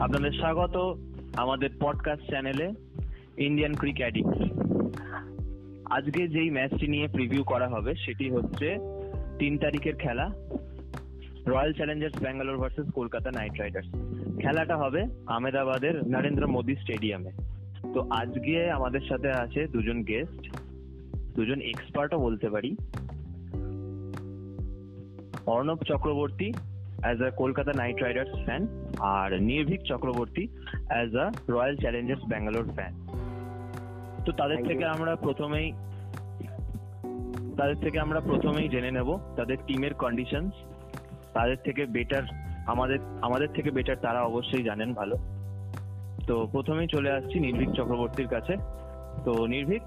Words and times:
আপনাদের 0.00 0.32
স্বাগত 0.32 0.98
আমাদের 1.36 1.70
পডকাস্ট 1.80 2.26
চ্যানেলে 2.26 2.72
ইন্ডিয়ান 3.36 3.74
ক্রিক 3.74 3.96
আজকে 5.90 6.28
যেই 6.28 6.50
ম্যাচটি 6.50 6.88
নিয়ে 6.88 7.08
প্রিভিউ 7.08 7.44
করা 7.44 7.68
হবে, 7.68 7.94
সেটি 7.94 8.30
হচ্ছে 8.30 8.76
তিন 9.38 9.58
তারিখের 9.58 9.96
খেলা 9.96 10.32
Royal 11.46 11.72
Challengers 11.72 12.22
Bangalore 12.22 12.56
versus 12.56 12.90
Kolkata 12.90 13.30
Knight 13.30 13.60
Riders 13.60 13.86
খেলাটা 14.42 14.76
হবে 14.76 15.04
আহমেদাবাদের 15.26 16.08
নরেন্দ্র 16.08 16.46
মোদী 16.46 16.74
স্টেডিয়ামে। 16.74 17.30
তো 17.94 18.00
আজকে 18.10 18.70
আমাদের 18.70 19.00
সাথে 19.00 19.30
আছে 19.30 19.66
দুজন 19.66 20.02
গেস্ট 20.02 20.56
দুজন 21.36 21.60
এক্সপার্টও 21.60 22.18
বলতে 22.18 22.48
পারি। 22.50 22.76
Arnab 25.46 25.78
Chakraborty 25.86 26.52
as 27.02 27.22
a 27.22 27.30
Kolkata 27.30 27.72
Knight 27.72 28.02
Riders 28.02 28.30
fan 28.44 28.66
R 28.98 29.40
Nirbhik 29.40 29.80
Chakraborty 29.84 30.48
as 30.88 31.16
a 31.16 31.30
Royal 31.48 31.76
Challengers 31.76 32.22
Bangalore 32.28 32.66
fan 32.74 32.92
তো 34.26 34.32
তাদের 34.32 34.56
থেকে 34.64 34.84
আমরা 34.84 35.16
প্রথমেই 35.16 35.72
তাদের 37.56 37.76
থেকে 37.76 38.00
আমরা 38.00 38.20
প্রথমেই 38.20 38.68
জেনে 38.68 38.90
নেব 38.90 39.18
তাদের 39.36 39.56
টিমের 39.66 39.94
কন্ডিশন 39.94 40.50
তাদের 41.34 41.56
থেকে 41.64 41.86
বেটার 41.86 42.22
আমাদের 42.66 42.98
আমাদের 43.22 43.48
থেকে 43.54 43.70
বেটার 43.70 43.96
তারা 43.96 44.22
অবশ্যই 44.22 44.62
জানেন 44.62 44.94
ভালো। 44.94 45.16
তো 46.26 46.46
প্রথমেই 46.52 46.86
চলে 46.86 47.10
আসছি 47.10 47.40
নির্ভীক 47.40 47.70
চক্রবর্তীর 47.72 48.28
কাছে। 48.28 48.56
তো 49.24 49.46
নির্ভীক 49.46 49.82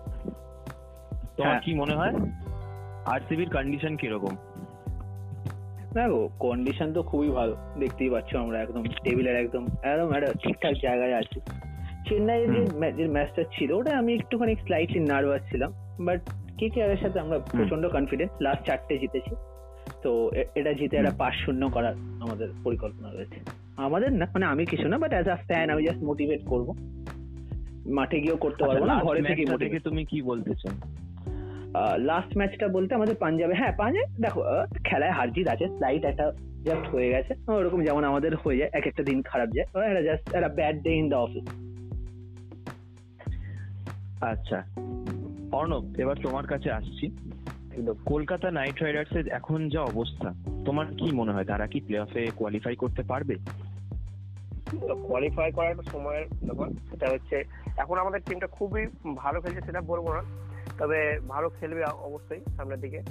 তোমার 1.38 1.52
হ্যাঁ। 1.52 1.62
কি 1.62 1.74
মনে 1.74 1.96
হয়? 1.96 2.14
আরসিবির 3.06 3.50
কন্ডিশন 3.50 3.96
কীরকম? 3.96 4.36
দেখো 5.94 6.30
কন্ডিশন 6.40 6.94
তো 6.94 7.04
খুবই 7.04 7.30
ভালো 7.30 7.56
দেখতেই 7.80 8.10
পাচ্ছ 8.10 8.36
আমরা 8.36 8.62
একদম 8.62 8.84
টেবিলের 9.04 9.36
একদম 9.36 9.68
একদম 9.84 10.14
একটা 10.14 10.32
ঠিকঠাক 10.34 10.74
জায়গায় 10.84 11.14
আছি। 11.14 11.40
চেন্নাইয়ের 12.10 12.50
যে 12.96 13.08
ম্যাচটা 13.08 13.44
ছিল 13.44 13.72
ওটা 13.72 13.98
আমি 13.98 14.14
একটুখানি 14.14 14.56
স্লাইটলি 14.56 15.00
নার্ভাস 15.00 15.42
ছিলাম 15.52 15.72
বাট 16.06 16.20
কে 16.58 16.70
কে 16.70 16.80
এর 16.82 16.98
সাথে 17.02 17.20
আমরা 17.20 17.40
প্রচণ্ড 17.40 17.88
কনফিডেন্ট 17.88 18.32
লাস্ট 18.42 18.66
চারটে 18.66 18.98
জিতেছি। 18.98 19.36
তো 20.04 20.32
এটা 20.56 20.74
জিতে 20.74 20.98
একটা 20.98 21.12
পাঁচ 21.18 21.34
শূন্য 21.46 21.70
করার 21.70 21.94
আমাদের 21.94 22.48
পরিকল্পনা 22.64 23.10
রয়েছে। 23.14 23.40
আমাদের 23.78 24.14
না 24.14 24.26
মানে 24.34 24.46
আমি 24.46 24.66
কিছু 24.66 24.88
না 24.88 24.98
বাট 24.98 25.12
অ্যাজ 25.12 25.28
আ 25.30 25.36
ফ্যান 25.36 25.70
আমি 25.70 25.84
জাস্ট 25.84 26.04
মোটিভেট 26.04 26.42
করব। 26.46 26.68
মাঠে 27.98 28.20
গিয়েও 28.20 28.38
করতে 28.38 28.62
পারব 28.68 28.86
না 28.86 28.96
ঘরে 29.00 29.22
থেকে 29.22 29.80
তুমি 29.80 30.06
কি 30.06 30.22
বলতে 30.22 30.52
চাও? 30.62 31.03
লাস্ট 31.98 32.38
ম্যাচটা 32.38 32.68
বলতে 32.68 32.96
আমাদের 32.96 33.16
পাঞ্জাবে 33.16 33.54
হ্যাঁ 33.54 33.72
পাঞ্জাব 33.78 34.22
দেখো 34.22 34.42
আহ, 34.42 34.66
খেলায় 34.84 35.12
হার 35.12 35.32
জিত 35.32 35.48
আছে 35.48 35.68
স্লাইট 35.68 36.06
একটা 36.06 36.32
জাস্ট 36.64 36.88
হয়ে 36.88 37.10
গেছে 37.10 37.52
ওরকম 37.52 37.84
যেমন 37.84 38.04
আমাদের 38.04 38.36
হয়ে 38.36 38.58
যায় 38.58 38.70
এক 38.74 38.88
একটা 38.88 39.04
দিন 39.04 39.22
খারাপ 39.22 39.50
যায় 39.50 39.68
ও 39.76 39.80
একটা 39.80 40.02
জাস্ট 40.02 40.36
একটা 40.36 40.48
bad 40.48 40.82
day 40.82 40.92
in 40.96 41.10
the 41.10 41.16
office 41.16 41.46
আচ্ছা 44.22 44.64
অর্ণব 45.52 46.00
এবার 46.00 46.16
তোমার 46.24 46.48
কাছে 46.48 46.72
আসছি। 46.72 47.12
কলকাতা 48.06 48.52
নাইট 48.52 48.84
রাইডার্স 48.84 49.16
এর 49.16 49.28
এখন 49.28 49.70
যা 49.70 49.82
অবস্থা 49.82 50.34
তোমার 50.66 50.86
কি 50.86 51.12
মনে 51.12 51.32
হয় 51.32 51.44
তারা 51.44 51.68
কি 51.68 51.80
প্লে 51.80 52.00
অফে 52.00 52.32
কোয়ালিফাই 52.36 52.76
করতে 52.76 53.04
পারবে? 53.04 53.36
কোয়ালিফাই 55.08 55.52
করার 55.52 55.72
একটা 55.72 55.84
সময়ের 55.92 56.26
ব্যাপার 56.46 56.70
সেটা 56.90 57.10
হচ্ছে 57.10 57.44
এখন 57.78 57.98
আমাদের 57.98 58.22
টিমটা 58.28 58.48
খুবই 58.48 58.88
ভালো 59.16 59.42
খেলছে 59.42 59.62
সেটা 59.62 59.82
বলব 59.82 60.14
না। 60.14 60.43
তবে 60.78 61.20
ভালো 61.28 61.50
খেলবে 61.50 61.84
অবশ্যই 61.84 62.42
সামনের 62.58 62.80
দিকে। 62.80 63.02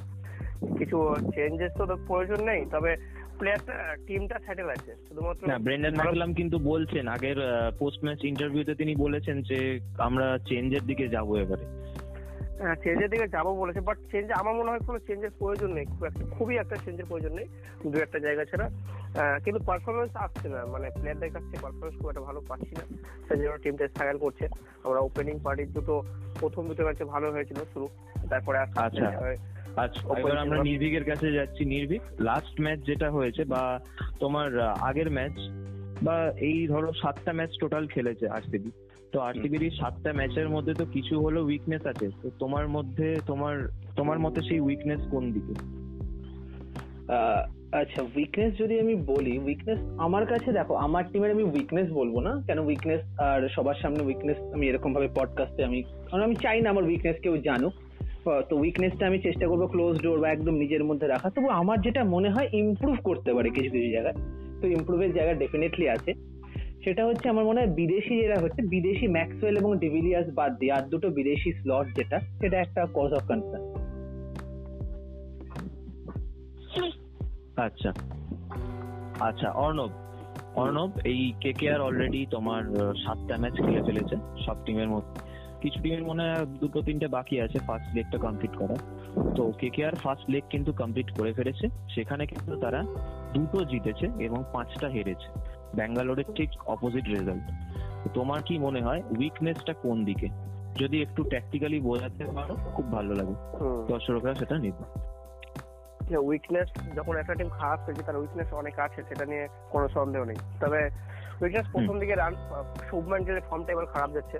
কিছু 0.79 1.17
চেঞ্জেস 1.35 1.73
তো 1.79 1.85
প্রয়োজন 2.07 2.41
নেই 2.45 2.65
তবে 2.71 2.97
প্লেয়ারটা 3.39 3.97
টিমটা 4.07 4.39
স্যাটেল 4.39 4.69
আছে। 4.69 4.93
শুধুমাত্র 5.09 5.49
না 5.49 5.59
ব্রেন্ডন 5.59 5.95
ম্যাকলাম 5.97 6.35
কিন্তু 6.35 6.59
বলছেন 6.59 7.09
আগের 7.09 7.37
পোস্ট 7.79 8.05
ম্যাচ 8.05 8.25
ইন্টারভিউতে 8.25 8.75
তিনি 8.75 8.97
বলেছেন 8.97 9.43
যে 9.43 9.81
আমরা 9.99 10.39
চেঞ্জের 10.49 10.83
দিকে 10.83 11.09
যাব 11.09 11.28
এবারে। 11.37 11.67
চেঞ্জের 12.83 13.11
দিকে 13.11 13.27
যাব 13.29 13.47
বলেছে 13.61 13.81
বাট 13.81 13.99
চেঞ্জ 14.13 14.29
আমার 14.33 14.55
মনে 14.55 14.71
হয় 14.71 14.83
কোনো 14.89 14.99
চেঞ্জের 15.09 15.33
প্রয়োজন 15.41 15.71
নেই 15.77 15.87
খুব 15.87 16.03
একটা 16.05 16.23
খুবই 16.37 16.55
একটা 16.59 16.77
চেঞ্জের 16.85 17.09
প্রয়োজন 17.11 17.33
নেই 17.39 17.47
দু 17.91 17.97
একটা 17.99 18.19
জায়গা 18.19 18.45
ছাড়া 18.45 18.67
কিন্তু 19.45 19.61
পারফরমেন্স 19.69 20.13
আসছে 20.17 20.47
না 20.49 20.61
মানে 20.67 20.87
প্লেয়ারদের 20.91 21.33
কাছ 21.35 21.45
থেকে 21.45 21.63
পারফরমেন্স 21.63 21.97
খুব 22.01 22.09
একটা 22.11 22.25
ভালো 22.29 22.41
পাচ্ছি 22.49 22.73
না 22.79 22.85
সেই 23.27 23.39
জন্য 23.41 23.57
টিমটা 23.63 23.85
স্ট্রাগল 23.89 24.19
করছে 24.19 24.45
আমরা 24.85 25.01
ওপেনিং 25.01 25.35
পার্টির 25.45 25.71
দুটো 25.73 25.95
প্রথম 26.41 26.63
দুটো 26.69 26.83
ম্যাচে 26.85 27.05
ভালো 27.05 27.27
হয়েছিল 27.35 27.59
শুরু 27.73 27.87
তারপরে 28.31 28.59
আচ্ছা। 28.59 29.07
আচ্ছা 29.77 30.03
এবার 30.13 30.37
আমরা। 30.39 30.59
নির্ভীকের 30.63 31.05
কাছে 31.05 31.27
যাচ্ছি 31.33 31.63
নির্ভীক 31.65 32.03
লাস্ট 32.21 32.55
ম্যাচ 32.61 32.79
যেটা 32.87 33.09
হয়েছে 33.11 33.43
বা 33.45 33.63
তোমার 34.21 34.49
আগের 34.89 35.09
ম্যাচ 35.11 35.37
বা 36.03 36.17
এই 36.49 36.59
ধরো 36.67 36.89
সাতটা 36.93 37.33
ম্যাচ 37.33 37.53
টোটাল 37.61 37.84
খেলেছে 37.87 38.25
আরসিবি 38.29 38.71
তো 39.12 39.21
আরসিবির 39.21 39.62
এই 39.62 39.71
সাতটা 39.71 40.11
ম্যাচের 40.12 40.49
মধ্যে 40.49 40.73
তো 40.75 40.84
কিছু 40.87 41.15
হলো 41.21 41.41
উইকনেস 41.45 41.87
আছে। 41.87 42.06
তো 42.23 42.27
তোমার 42.39 42.67
মধ্যে, 42.69 43.09
তোমার 43.27 43.55
তোমার 43.97 44.19
মতে 44.19 44.41
সেই 44.49 44.61
উইকনেস 44.61 45.00
কোন 45.11 45.25
দিকে? 45.33 45.55
আচ্ছা 47.81 48.01
উইকনেস 48.17 48.53
যদি 48.59 48.75
আমি 48.81 48.95
বলি 48.95 49.34
উইকনেস 49.39 49.81
আমার 49.99 50.25
কাছে 50.27 50.53
দেখো, 50.53 50.75
আমার 50.75 51.05
টিমের 51.12 51.34
আমি 51.37 51.45
উইকনেস 51.55 51.89
বলব 51.93 52.15
না। 52.21 52.33
কেন 52.47 52.59
উইকনেস 52.59 53.03
আর 53.19 53.41
সবার 53.49 53.78
সামনে 53.83 54.03
উইকনেস 54.03 54.39
আমি 54.55 54.65
এরকম 54.69 54.91
ভাবে 54.95 55.09
পডকাস্টে 55.19 55.62
আমি, 55.65 55.78
কারণ 56.09 56.22
আমি 56.22 56.37
চাই 56.45 56.61
না 56.62 56.69
আমার 56.71 56.84
উইকনেস 56.84 57.17
কেউ 57.22 57.37
জানুক। 57.49 57.75
তো 58.49 58.55
উইকনেসটা 58.56 59.05
আমি 59.06 59.19
চেষ্টা 59.19 59.47
করব 59.49 59.62
ক্লোজ 59.67 59.95
ডোর 60.03 60.19
বা 60.21 60.28
একদম 60.31 60.55
নিজের 60.55 60.84
মধ্যে 60.84 61.06
রাখা। 61.06 61.28
তবু 61.31 61.49
আমার 61.61 61.78
যেটা 61.81 62.03
মনে 62.15 62.31
হয় 62.31 62.49
ইমপ্রুভ 62.53 62.97
করতে 63.05 63.31
পারে 63.34 63.49
কিছু 63.51 63.71
কিছু 63.71 63.89
জায়গায়। 63.97 64.17
তো 64.61 64.65
ইমপ্রুভের 64.77 65.11
জায়গা 65.15 65.33
ডেফিনেটলি 65.34 65.87
আছে। 65.89 66.11
সেটা 66.84 67.06
হচ্ছে 67.06 67.28
আমার 67.28 67.44
মনে 67.44 67.60
হয় 67.60 67.70
বিদেশি 67.70 68.20
যেটা 68.20 68.41
হচ্ছে, 68.41 68.62
বিদেশি 68.62 69.06
ম্যাক্সওয়েল 69.09 69.56
এবং 69.56 69.78
ডিভিলিয়ার্স 69.78 70.28
বাদ 70.34 70.59
দিয়ে, 70.59 70.72
আর 70.72 70.82
দুটো 70.82 71.09
বিদেশি 71.09 71.53
স্লট 71.53 71.87
যেটা, 71.97 72.20
সেটা 72.20 72.60
একটা 72.60 72.87
কজ 72.94 73.12
অফ 73.12 73.22
কনসার্ন 73.28 73.65
আচ্ছা। 77.56 77.92
আচ্ছা 79.21 79.50
অর্ণব। 79.50 79.91
অর্ণব, 80.54 80.91
এই 81.04 81.32
কে 81.41 81.53
কে 81.53 81.71
আর 81.72 81.81
অলরেডি 81.81 82.26
তোমার 82.31 82.62
সাতটা 83.04 83.37
ম্যাচ 83.37 83.53
খেলে 83.53 83.82
ফেলেছে, 83.82 84.16
সব 84.47 84.56
টিমের 84.65 84.88
মধ্যে। 84.88 85.21
কিছু 85.60 85.82
টিমের 85.82 86.03
মনে 86.03 86.22
হয় 86.22 86.47
দুটো, 86.47 86.82
তিনটে 86.82 87.09
বাকি 87.09 87.41
আছে 87.41 87.59
ফার্স্ট 87.59 87.97
লেগটা 87.97 88.19
কমপ্লিট 88.19 88.56
করা 88.56 88.76
তো 89.37 89.53
K 89.59 89.69
K 89.71 89.87
R 89.87 89.94
first 89.94 90.31
leg 90.31 90.42
কিন্তু 90.50 90.72
কমপ্লিট 90.72 91.10
করে 91.10 91.32
ফেলেছে। 91.32 91.69
সেখানে 91.94 92.26
কিন্তু 92.26 92.60
তারা 92.60 92.84
দুটো 93.34 93.65
জিতেছে 93.65 94.06
এবং 94.19 94.44
পাঁচটা 94.53 94.88
হেরেছে। 94.88 95.52
ব্যাঙ্গালোরের 95.75 96.25
ঠিক 96.34 96.50
অপোজিট 96.66 97.05
রেজাল্ট 97.09 97.44
তোমার 98.15 98.43
কি 98.43 98.59
মনে 98.59 98.81
হয় 98.81 99.03
উইকনেসটা 99.19 99.75
কোন 99.75 100.05
দিকে? 100.05 100.28
যদি 100.78 101.03
একটু 101.03 101.25
ট্যাকটিক্যালি 101.25 101.81
বোঝাতে 101.81 102.25
পারো 102.25 102.56
খুব 102.75 102.93
ভালো 102.93 103.15
লাগে। 103.15 103.34
দর্শকরা 103.88 104.34
সেটা 104.34 104.59
নেবে। 104.59 105.03
উইকনেস 106.16 106.69
যখন 106.97 107.16
একটা 107.16 107.34
টিম 107.34 107.49
খারাপ 107.49 107.81
হয়েছে 107.81 108.03
তার 108.03 108.16
উইকনেস 108.16 108.53
অনেক 108.53 108.78
আছে 108.78 109.03
সেটা 109.09 109.25
নিয়ে 109.25 109.49
কোনো 109.71 109.88
সন্দেহ 109.88 110.25
নেই। 110.25 110.37
তবে 110.60 110.91
উইকনেস 111.42 111.66
প্রথম 111.72 111.97
দিকে 112.03 112.14
রান 112.14 112.34
শুভমান 112.88 113.20
গিলের 113.26 113.47
ফর্মটা 113.48 113.70
এবার 113.75 113.86
খারাপ 113.94 114.10
যাচ্ছে 114.16 114.36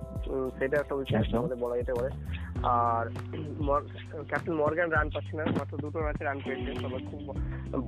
সেটা 0.59 0.77
একটা। 0.81 0.95
আমাদের 1.41 1.59
বলা 1.63 1.77
যেতে 1.81 1.93
পারে। 1.99 2.11
আর 2.75 3.05
ক্যাপ্টেন 4.31 4.55
মর্গান 4.61 4.91
রান 4.97 5.09
পাচ্ছে 5.15 5.35
না 5.39 5.45
মাত্র 5.61 5.75
দুটো 5.85 5.99
ম্যাচে 6.05 6.23
রান 6.25 6.39
পেয়েছে 6.45 6.71
তবে 6.83 6.99
খুব 7.11 7.23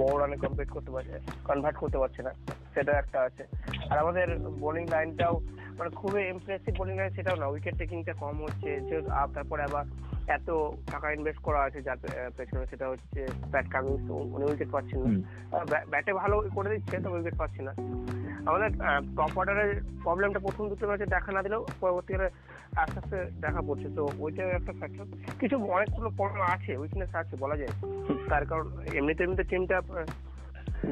বড় 0.00 0.14
রানে 0.20 0.36
কমপ্লিট 0.44 0.70
করতে 0.76 0.90
পারছে 0.94 1.16
কনভার্ট 1.48 1.76
করতে 1.82 1.98
পারছে 2.02 2.20
না 2.26 2.32
সেটা 2.74 2.92
একটা 3.02 3.18
আছে। 3.28 3.42
আর 3.90 3.96
আমাদের 4.04 4.26
বোলিং 4.62 4.84
লাইনটাও 4.94 5.34
মানে 5.78 5.90
খুবই 6.00 6.22
ইমপ্রেসিভ 6.34 6.72
বোলিং 6.80 6.94
লাইন 7.00 7.12
সেটাও 7.16 7.36
না 7.42 7.46
উইকেট 7.52 7.74
টেকিংটা 7.80 8.12
কম 8.22 8.36
হচ্ছে 8.46 8.70
যে 8.88 8.96
তারপরে 9.36 9.62
আবার 9.68 9.84
এত 10.36 10.48
টাকা 10.92 11.06
ইনভেস্ট 11.16 11.40
করা 11.46 11.60
আছে 11.66 11.78
যার 11.86 11.98
পেছনে 12.36 12.66
সেটা 12.72 12.86
হচ্ছে 12.92 13.20
প্যাট 13.52 13.66
কামিংস 13.74 14.06
উনি 14.34 14.44
উইকেট 14.50 14.70
পাচ্ছেন 14.74 15.00
না। 15.04 15.10
ব্যাটে 15.92 16.12
ভালো 16.22 16.36
করে 16.56 16.68
দিচ্ছে 16.74 16.96
তবে 17.04 17.16
উইকেট 17.18 17.36
পাচ্ছে 17.42 17.62
না। 17.68 17.72
আমাদের 18.48 18.70
টপ 19.16 19.32
অর্ডারের 19.38 19.70
প্রবলেমটা 20.02 20.40
প্রথম 20.40 20.64
দুটো 20.68 20.84
ম্যাচে 20.88 21.06
দেখা 21.06 21.30
না 21.32 21.40
দিলেও 21.42 21.62
পরবর্তীকালে 21.80 22.28
আস্তে 22.76 22.98
আস্তে 22.98 23.18
দেখা 23.40 23.60
পড়ছে। 23.68 23.88
তো 23.96 24.02
ওইটাও 24.18 24.48
একটা 24.48 24.72
ফ্যাক্টর 24.72 25.06
কিছু 25.40 25.56
অনেকগুলো 25.66 26.08
প্রবলেম 26.18 26.44
আছে 26.54 26.76
উইকনেস 26.76 27.14
আছে 27.14 27.34
বলা 27.36 27.56
যায়। 27.56 27.72
তার 28.28 28.44
কারণ 28.46 28.66
এমনিতে 28.98 29.24
এমনিতে 29.24 29.44
টিমটা 29.44 29.78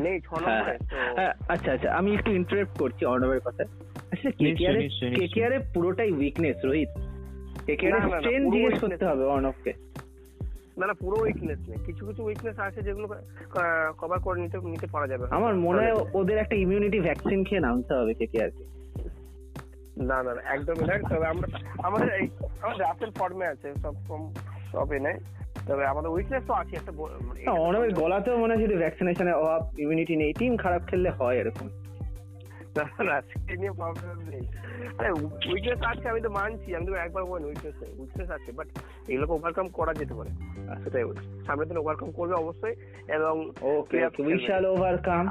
নেই 0.05 0.21
ছ 0.21 0.29
নম্বরে 0.35 0.75
হ্যাঁ, 1.17 1.33
আচ্ছা 1.49 1.71
আচ্ছা 1.73 1.89
আমি 1.93 2.11
একটু 2.15 2.31
ইন্টারেক্ট 2.33 2.73
করছি 2.79 3.03
অর্ণবের 3.05 3.41
কথা 3.41 3.63
আচ্ছা 4.13 4.31
কেকেআর। 4.31 4.77
কেকেআর 5.19 5.53
এর 5.53 5.63
পুরোটাই 5.75 6.11
উইকনেস 6.13 6.59
রোহিত। 6.65 6.91
কেকেআর 7.67 8.01
স্ট্রেন 8.11 8.43
জিজ্ঞেস 8.51 8.75
করতে 8.81 9.05
হবে 9.07 9.25
অর্ণবকে। 9.25 9.73
না 10.79 10.87
না 10.87 10.93
পুরো 10.93 11.23
উইকনেস 11.23 11.59
নেই। 11.69 11.79
কিছু 11.87 12.07
কিছু 12.07 12.25
উইকনেস 12.25 12.59
আছে 12.59 12.83
যেগুলো 12.83 13.09
কভার 13.99 14.21
করে 14.21 14.41
নিতে 14.41 14.59
নিতে 14.59 14.87
পারা 14.93 15.07
যাবে। 15.07 15.27
আমার 15.31 15.55
মনে 15.55 15.79
হয় 15.83 15.93
ওদের 16.15 16.39
একটা 16.39 16.57
ইমিউনিটি 16.57 17.01
ভ্যাকসিন 17.01 17.45
খেয়ে 17.45 17.61
নামতে 17.61 17.95
হবে 17.95 18.15
কেকেআর 18.15 18.51
কে। 18.51 18.65
না 20.03 20.23
না 20.23 20.35
না 20.35 20.43
একদমই 20.45 20.85
না। 20.85 21.09
তবে 21.09 21.27
আমরা 21.27 21.59
আমাদের 21.83 22.09
এই 22.15 22.29
আমাদের 22.63 22.81
রাসেল 22.81 23.11
ফর্মে 23.11 23.47
আছে 23.47 23.75
সব 23.83 23.95
সব- 24.73 24.93
এনে 24.93 25.15
তবে 25.67 25.87
আমাদের 25.87 26.11
উইকনেস 26.11 26.45
তো 26.47 26.53
আছে 26.53 26.77
একটা 26.77 26.93
গলাতেও 27.95 28.39
মনে 28.39 28.55
হয় 28.55 28.63
যদি 28.63 28.77
ভ্যাকসিনেশনের 28.77 29.35
অভাব 29.35 29.79
ইমিউনিটি 29.79 30.17
নেই 30.17 30.33
টিম 30.33 30.57
খারাপ 30.57 30.83
খেললে 30.87 31.11
হয় 31.11 31.37
এরকম। 31.37 31.69
না 32.77 33.17
নিয়ে 33.61 33.73
প্রবলেম 33.81 34.19
নেই। 34.33 34.45
আরে 34.99 35.11
উইকনেস 35.53 35.81
আছে 35.91 36.07
আমি 36.09 36.21
তো 36.21 36.31
মানছি 36.31 36.69
আমি 36.77 36.87
তো 36.87 36.95
একবার 36.95 37.25
বলি 37.25 37.45
উইকনেস 37.45 37.77
উইকনেস 38.03 38.31
আছে 38.37 38.51
বাট 38.53 38.69
এগুলোকে 39.09 39.33
ওভারকাম 39.33 39.67
করা 39.79 39.93
যেতে 39.95 40.15
পারে। 40.15 40.31
সেটাই 40.85 41.05
বলছি 41.05 41.27
সামনের 41.47 41.69
দিন 41.69 41.79
ওভারকাম 41.79 42.11
করবে 42.11 42.35
অবশ্যই 42.35 42.75
এবং 43.17 43.35
ওকে 43.61 43.97
উই 44.23 44.39
শ্যাল 44.47 44.65
ওভারকাম 44.67 45.25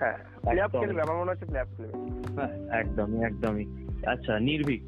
হ্যাঁ 0.00 0.18
প্লে 0.42 0.60
একদম। 0.60 0.80
খেলবে 0.80 1.02
আমার 1.02 1.16
মনে 1.16 1.30
হচ্ছে 1.30 1.46
প্লে 1.46 1.58
খেলবে। 1.64 1.94
একদমই 2.80 3.20
একদমই। 3.24 3.66
আচ্ছা 4.06 4.32
Nirbhik 4.38 4.82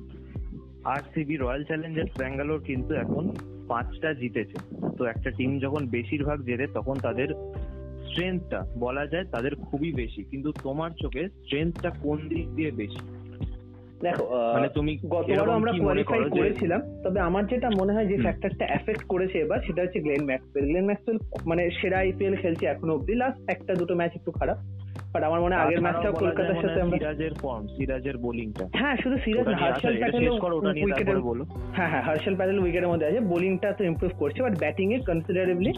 RCB 0.84 1.34
Royal 1.36 1.62
Challengers 1.64 2.12
Bangalore 2.18 2.60
কিন্তু 2.60 2.92
এখন 2.94 3.24
পাঁচটা 3.68 4.14
জিতেছে। 4.14 4.58
তো 4.98 5.02
একটা 5.04 5.30
টিম 5.30 5.50
যখন 5.58 5.82
বেশিরভাগ 5.86 6.38
জেতে 6.42 6.66
তখন 6.66 6.96
তাদের 7.06 7.28
স্ট্রেংথটা 8.12 8.60
বলা 8.78 9.04
যায় 9.06 9.24
তাদের 9.24 9.54
খুবই 9.66 9.92
বেশি। 9.92 10.22
কিন্তু 10.22 10.52
তোমার 10.62 10.90
চোখে 11.02 11.22
স্ট্রেংথটা 11.28 11.90
কোন 12.04 12.18
দিক 12.28 12.46
দিয়ে 12.56 12.70
বেশি? 12.70 13.00
দেখো 14.02 14.24
মানে 14.54 14.68
তুমি 14.68 14.92
গতবারও 15.14 15.52
আমরা 15.52 15.72
কোয়ালিফাই 15.72 16.20
করেছিলাম 16.30 16.80
তবে 17.04 17.18
আমার 17.20 17.44
যেটা 17.46 17.68
মনে 17.80 17.92
হয় 17.92 18.06
যে 18.06 18.16
ফ্যাক্টরটা 18.16 18.64
এফেক্ট 18.78 19.02
করেছে 19.04 19.36
এবার 19.38 19.58
সেটা 19.66 19.82
হচ্ছে 19.82 20.00
গ্লেন 20.00 20.22
ম্যাক্সওয়েল 20.24 20.64
গ্লেন 20.70 20.86
ম্যাক্সওয়েল 20.86 21.18
মানে 21.46 21.62
সেরা 21.80 21.98
আইপিএল 21.98 22.34
খেলছে 22.36 22.64
এখনও 22.66 22.94
অব্দি 22.94 23.14
লাস্ট 23.14 23.38
একটা 23.50 23.72
দুটো 23.74 23.94
ম্যাচ 23.94 24.12
একটু 24.16 24.30
খারাপ 24.30 24.58
বাট 25.12 25.22
আমার 25.22 25.40
মনে 25.40 25.54
আগের 25.54 25.80
ম্যাচটাও 25.80 26.12
কলকাতার 26.12 26.58
সাথে 26.62 26.80
আমরা 26.80 26.96
সিরাজের 26.98 27.34
ফর্ম 27.34 27.64
সিরাজের 27.76 28.16
বোলিংটা 28.16 28.64
হ্যাঁ 28.80 28.96
শুধু 28.96 29.16
করো, 30.44 30.54
ওটা 30.56 30.72
নিয়ে 30.72 30.86
উইকেটের 30.86 31.20
বলো। 31.20 31.42
হ্যাঁ 31.76 31.90
হ্যাঁ 31.92 32.02
হার্ষল 32.02 32.34
প্যাটেল 32.36 32.58
উইকেটের 32.58 32.90
মধ্যে 32.92 33.06
আছে। 33.06 33.20
বোলিংটা 33.20 33.68
তো 33.78 33.82
ইমপ্রুভ 33.84 34.12
করছে 34.18 34.40
বাট 34.42 34.54
ব্যাটিং 34.58 34.86
এ 34.94 34.96
কনসিডারেবলি 35.08 35.72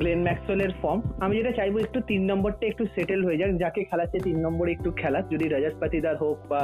গ্লেন 0.00 0.20
ম্যাক্সওয়েলের 0.26 0.72
ফর্ম 0.80 1.00
আমি 1.24 1.32
যেটা 1.38 1.52
চাইব 1.58 1.74
একটু 1.86 1.98
তিন 2.10 2.22
নম্বরটা 2.30 2.64
একটু 2.70 2.84
সেটেল 2.94 3.20
হয়ে 3.26 3.40
যাক, 3.40 3.50
যাকে 3.62 3.80
খেলাচ্ছে 3.90 4.18
তিন 4.26 4.36
নম্বরে 4.46 4.70
একটু 4.76 4.90
খেলা। 5.00 5.18
যদি 5.32 5.46
রজত 5.48 5.74
পাতিদার 5.82 6.16
হোক 6.22 6.38
বা 6.52 6.62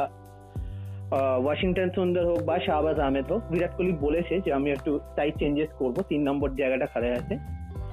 ওয়াশিংটন 1.44 1.88
সুন্দর 1.96 2.24
হোক 2.30 2.40
বা 2.48 2.56
শাহবাজ 2.66 2.98
আহমেদ 3.04 3.26
হোক, 3.32 3.42
বিরাট 3.52 3.72
কোহলি 3.76 3.92
বলেছে 4.06 4.34
যে 4.44 4.50
আমি 4.58 4.68
একটু 4.76 4.90
তাই 5.16 5.30
চেঞ্জেস 5.40 5.70
করব, 5.80 5.96
তিন 6.10 6.20
নম্বর 6.28 6.48
জায়গাটা 6.60 6.86
খারাপ 6.92 7.12
আছে। 7.20 7.34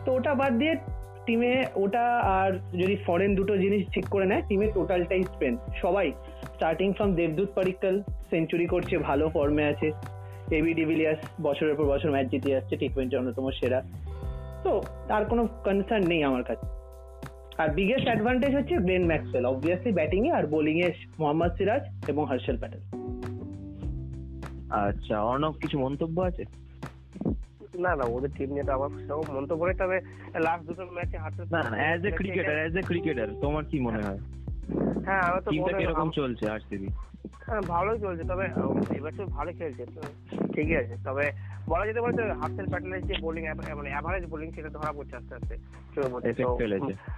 তো 0.05 0.09
ওটা 0.17 0.31
বাদ 0.41 0.53
দিয়ে 0.61 0.73
টিমে 1.25 1.53
ওটা 1.83 2.05
আর 2.39 2.51
যদি 2.81 2.95
ফরেন 3.05 3.31
দুটো 3.39 3.53
জিনিস 3.63 3.81
ঠিক 3.93 4.05
করে 4.13 4.25
নেয় 4.31 4.43
টিমে 4.49 4.67
টোটালটাই 4.77 5.23
স্পেন 5.33 5.53
সবাই 5.81 6.07
starting 6.55 6.87
from 6.97 7.09
Debdut 7.19 7.49
Padikkal 7.57 7.95
century 8.31 8.65
করছে, 8.73 8.95
ভালো 9.09 9.25
ফর্মে 9.35 9.63
আছে। 9.71 9.87
এবি 10.57 10.71
ডিভিলিয়ার্স 10.79 11.21
বছরের 11.45 11.75
পর 11.77 11.85
বছর 11.93 12.09
ম্যাচ 12.13 12.25
জিতে 12.31 12.49
যাচ্ছে 12.55 12.73
টি 12.79 12.87
টোয়েন্টি 12.93 13.15
অন্যতম 13.19 13.45
সেরা। 13.59 13.79
তো 14.63 14.71
তার 15.07 15.23
কোনো 15.25 15.43
কনসার্ন 15.65 16.03
নেই 16.07 16.21
আমার 16.23 16.43
কাছে। 16.43 16.65
আর 17.59 17.69
বিগেস্ট 17.75 18.07
অ্যাডভান্টেজ 18.07 18.51
হচ্ছে 18.55 18.75
গ্লেন 18.79 19.03
ম্যাক্সওয়েল 19.05 19.45
অবভিয়াসলি 19.45 19.91
ব্যাটিং 19.93 20.21
এ 20.27 20.33
আর 20.33 20.45
বোলিং 20.47 20.75
এ 20.79 20.89
মোহাম্মদ 21.19 21.51
সিরাজ 21.57 21.83
এবং 22.07 22.23
হর্ষল 22.25 22.57
প্যাটেল 22.57 22.81
আচ্ছা 24.81 25.15
অর্ণব 25.23 25.53
কিছু 25.61 25.75
মন্তব্য 25.79 26.17
আছে? 26.21 26.43
না 27.79 27.91
না 27.95 28.05
ওদের 28.07 28.31
টিম 28.37 28.49
নিয়ে 28.49 28.65
তো 28.65 28.73
আমার 28.73 28.89
সেরকম 28.97 29.27
মন্তব্য 29.37 29.61
নেই 29.65 29.77
তবে 29.77 29.97
লাস্ট 30.39 30.63
দুটো 30.67 30.83
ম্যাচে 30.91 31.17
হারতে 31.17 31.41
না 31.53 31.59
না 31.63 31.77
as 31.79 32.01
a 32.05 32.11
cricketer 32.17 32.57
as 32.57 32.75
a 32.75 32.83
cricketer 32.83 33.29
তোমার 33.41 33.63
কি 33.69 33.77
মনে 33.87 33.99
হয়? 34.05 34.19
হ্যাঁ 35.05 35.21
আমার 35.27 35.41
তো 35.41 35.49
টিমটা 35.49 35.63
মনে 35.63 35.73
হয় 35.73 35.79
কীরকম 35.81 36.01
আম- 36.03 36.15
চলছে 36.15 36.45
আরসিবি 36.49 36.89
হ্যাঁ 37.45 37.61
ভালোই 37.69 37.99
চলছে 37.99 38.23
তবে 38.31 38.45
তো 39.17 39.23
ভালো 39.29 39.51
খেলছে 39.53 39.83
তো 39.95 40.01
ঠিকই 40.53 40.75
আছে 40.81 40.95
তবে 41.05 41.25
বলা 41.69 41.85
যেতে 41.85 42.01
পারে 42.01 42.13
যে 42.13 42.33
হার্সেল 42.33 42.65
প্যাটেলের 42.65 43.07
যে 43.07 43.13
বোলিং 43.21 43.43
মানে 43.75 43.89
অ্যাভারেজ 43.89 44.25
বোলিং 44.25 44.51
সেটা 44.51 44.69
ধরা 44.69 44.91
পড়ছে 44.91 45.15
আস্তে 45.15 45.35
আস্তে 45.35 45.57
শুরুর 45.95 46.09
মধ্যে। 46.11 46.43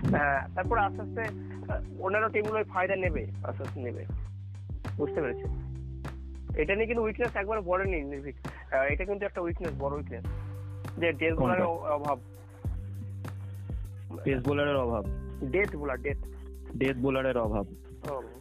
হ্যাঁ, 0.09 0.47
তারপর 0.55 0.77
আস্তে 0.77 1.01
আস্তে 1.01 1.21
অন্যান্য 1.99 2.29
টিমগুলো 2.29 2.63
ফায়দা 2.63 2.95
নেবে 2.95 3.27
আস্তে 3.43 3.63
আস্তে 3.63 3.81
নেবে। 3.81 4.05
বুঝতে 4.97 5.21
পেরেছে। 5.21 5.43
এটা 6.61 6.75
নিয়ে 6.75 6.85
কিন্তু 6.85 7.03
উইকনেস 7.03 7.35
একবার 7.35 7.61
বড়েনি 7.61 8.01
নির্ভীক। 8.01 8.35
এটা 8.73 9.05
কিন্তু 9.05 9.25
একটা 9.25 9.41
উইকনেস 9.41 9.71
বড় 9.79 9.97
উইকনেস 9.97 10.25
যে 10.97 11.11
ডেথ? 11.11 11.33
বোলারের 11.33 11.65
অভাব। 11.65 12.19
পেস 14.23 14.43
বোলারের 14.43 14.75
অভাব। 14.75 15.05
ডেথ 15.51 15.75
বোলার 15.75 16.01
ডেথ 16.01 16.17
ডেথ 16.77 16.97
বোলারের 16.97 17.37
অভাব। 17.37 17.65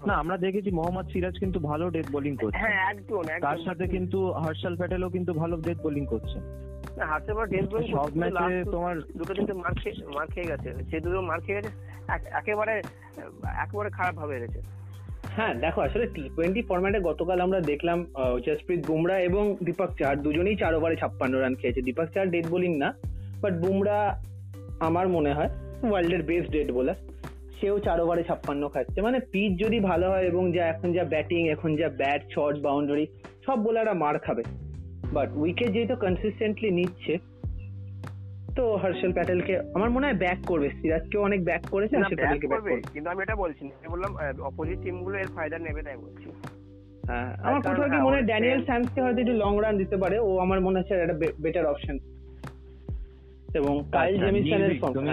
না 0.06 0.14
আমরা 0.14 0.36
দেখেছি 0.36 0.70
মোহাম্মদ 0.70 1.06
সিরাজ 1.12 1.34
কিন্তু 1.38 1.58
ভালো 1.60 1.84
ডেথ 1.90 2.06
বোলিং 2.10 2.34
করছে। 2.36 2.58
হ্যাঁ 2.62 2.76
একদম 2.90 3.22
তার 3.42 3.58
সাথে 3.66 3.84
কিন্তু 3.86 4.18
হর্ষল 4.44 4.74
প্যাটেলও 4.76 5.08
কিন্তু 5.10 5.32
ভালো 5.34 5.54
ডেথ 5.58 5.78
বোলিং 5.82 6.04
করছে। 6.06 6.38
হাতে 7.04 7.32
পর 7.34 7.44
ডেথ 7.46 7.66
বোলিং 7.70 7.88
সব 7.92 8.08
ম্যাচে 8.20 8.54
তোমার 8.74 8.94
দুটো 9.18 9.32
কিন্তু 9.34 9.54
মার 9.54 9.74
খেয়ে 9.74 9.94
মার 10.16 10.26
খেয়ে 10.26 10.48
গেছে। 10.50 10.68
সে 10.90 10.96
দুটো 11.00 11.20
মার 11.22 11.40
খেয়ে 11.40 11.58
গেছে 11.58 11.70
একেবারে 12.40 12.74
একেবারে 13.64 13.90
খারাপ 13.90 14.14
ভাবে 14.14 14.34
হ্যাঁ 15.36 15.54
দেখো 15.60 15.80
আসলে 15.80 16.06
টি 16.06 16.22
টোয়েন্টি 16.36 16.60
ফরম্যাটে 16.62 17.00
গতকাল 17.00 17.38
আমরা 17.40 17.58
দেখলাম 17.62 17.98
আহ, 18.14 18.34
জসপ্রীত 18.46 18.80
বুমরা 18.86 19.16
এবং 19.20 19.44
দীপক 19.62 19.90
চার 19.98 20.14
দুজনেই 20.22 20.56
চার 20.56 20.72
ওভারে 20.74 20.96
ছাপ্পান্ন 20.96 21.34
রান 21.36 21.54
খেয়েছে। 21.54 21.80
দীপক 21.82 22.08
চার 22.14 22.26
ডেড 22.30 22.46
বোলিং 22.48 22.72
না 22.78 22.88
বাট 23.42 23.52
বুমরা 23.62 23.96
আমার 24.80 25.06
মনে 25.08 25.32
হয় 25.32 25.50
ওয়ার্ল্ডের 25.82 26.22
বেস্ট 26.22 26.48
ডেড 26.52 26.68
বোলার 26.72 26.98
সেও 27.60 27.76
চার 27.86 27.98
ওভারে 28.04 28.22
ছাপ্পান্ন 28.28 28.62
খাচ্ছে। 28.74 28.98
মানে 29.06 29.18
পিচ 29.32 29.52
যদি 29.62 29.78
ভালো 29.90 30.06
হয় 30.12 30.26
এবং 30.30 30.44
যা 30.56 30.64
এখন 30.72 30.88
যা 30.96 31.04
ব্যাটিং 31.14 31.42
এখন 31.54 31.70
যা 31.80 31.88
ব্যাট 32.00 32.22
শর্ট 32.34 32.56
বাউন্ডারি 32.66 33.04
সব 33.46 33.58
বোলাররা 33.64 33.94
মার 34.02 34.16
খাবে। 34.26 34.42
বাট 35.16 35.28
উইকেট 35.42 35.70
যেহেতু 35.74 35.94
কনসিস্টেন্টলি 36.04 36.70
নিচ্ছে 36.78 37.14
তো 38.56 38.64
হর্ষল 38.82 39.12
প্যাটেলকে 39.16 39.54
আমার 39.76 39.90
মনে 39.94 40.06
হয় 40.06 40.18
ব্যাক 40.24 40.38
করবে। 40.50 40.68
সিরাজকেও 40.78 41.26
অনেক 41.28 41.40
ব্যাক 41.48 41.62
করেছে 41.74 41.94
না, 41.96 42.06
হর্ষল 42.06 42.18
প্যাটেলকে 42.20 42.48
ব্যাক 42.52 42.62
করবে, 42.62 42.80
কিন্তু 42.94 43.08
আমি 43.12 43.20
এটা 43.24 43.36
বলছি 43.42 43.62
না। 43.66 43.72
আমি 43.80 43.88
বললাম 43.94 44.12
অপোজিট 44.50 44.78
টিমগুলো 44.84 45.16
এর 45.22 45.30
ফায়দা 45.36 45.56
নেবে 45.66 45.80
তাই 45.86 45.98
বলছি। 46.04 46.26
হ্যাঁ 47.08 47.30
আমার 47.46 47.60
কোথাও 47.66 47.88
কি 47.92 47.96
হ্যাঁ, 47.96 48.04
মনে 48.06 48.16
হয় 48.16 48.26
ড্যানিয়েল 48.30 48.60
স্যামসকে 48.68 49.00
হয়তো 49.04 49.20
একটু 49.24 49.34
লং 49.42 49.52
রান 49.62 49.74
দিতে 49.82 49.96
পারে। 50.02 50.16
ও 50.28 50.30
আমার 50.44 50.58
মনে 50.66 50.78
হচ্ছে 50.78 50.94
একটা 51.04 51.16
বেটার 51.44 51.66
অপশন 51.72 51.96
এবং 53.60 53.74
কাইল 53.94 54.14
জেমিসনের 54.24 54.72
ফর্ম 54.82 55.08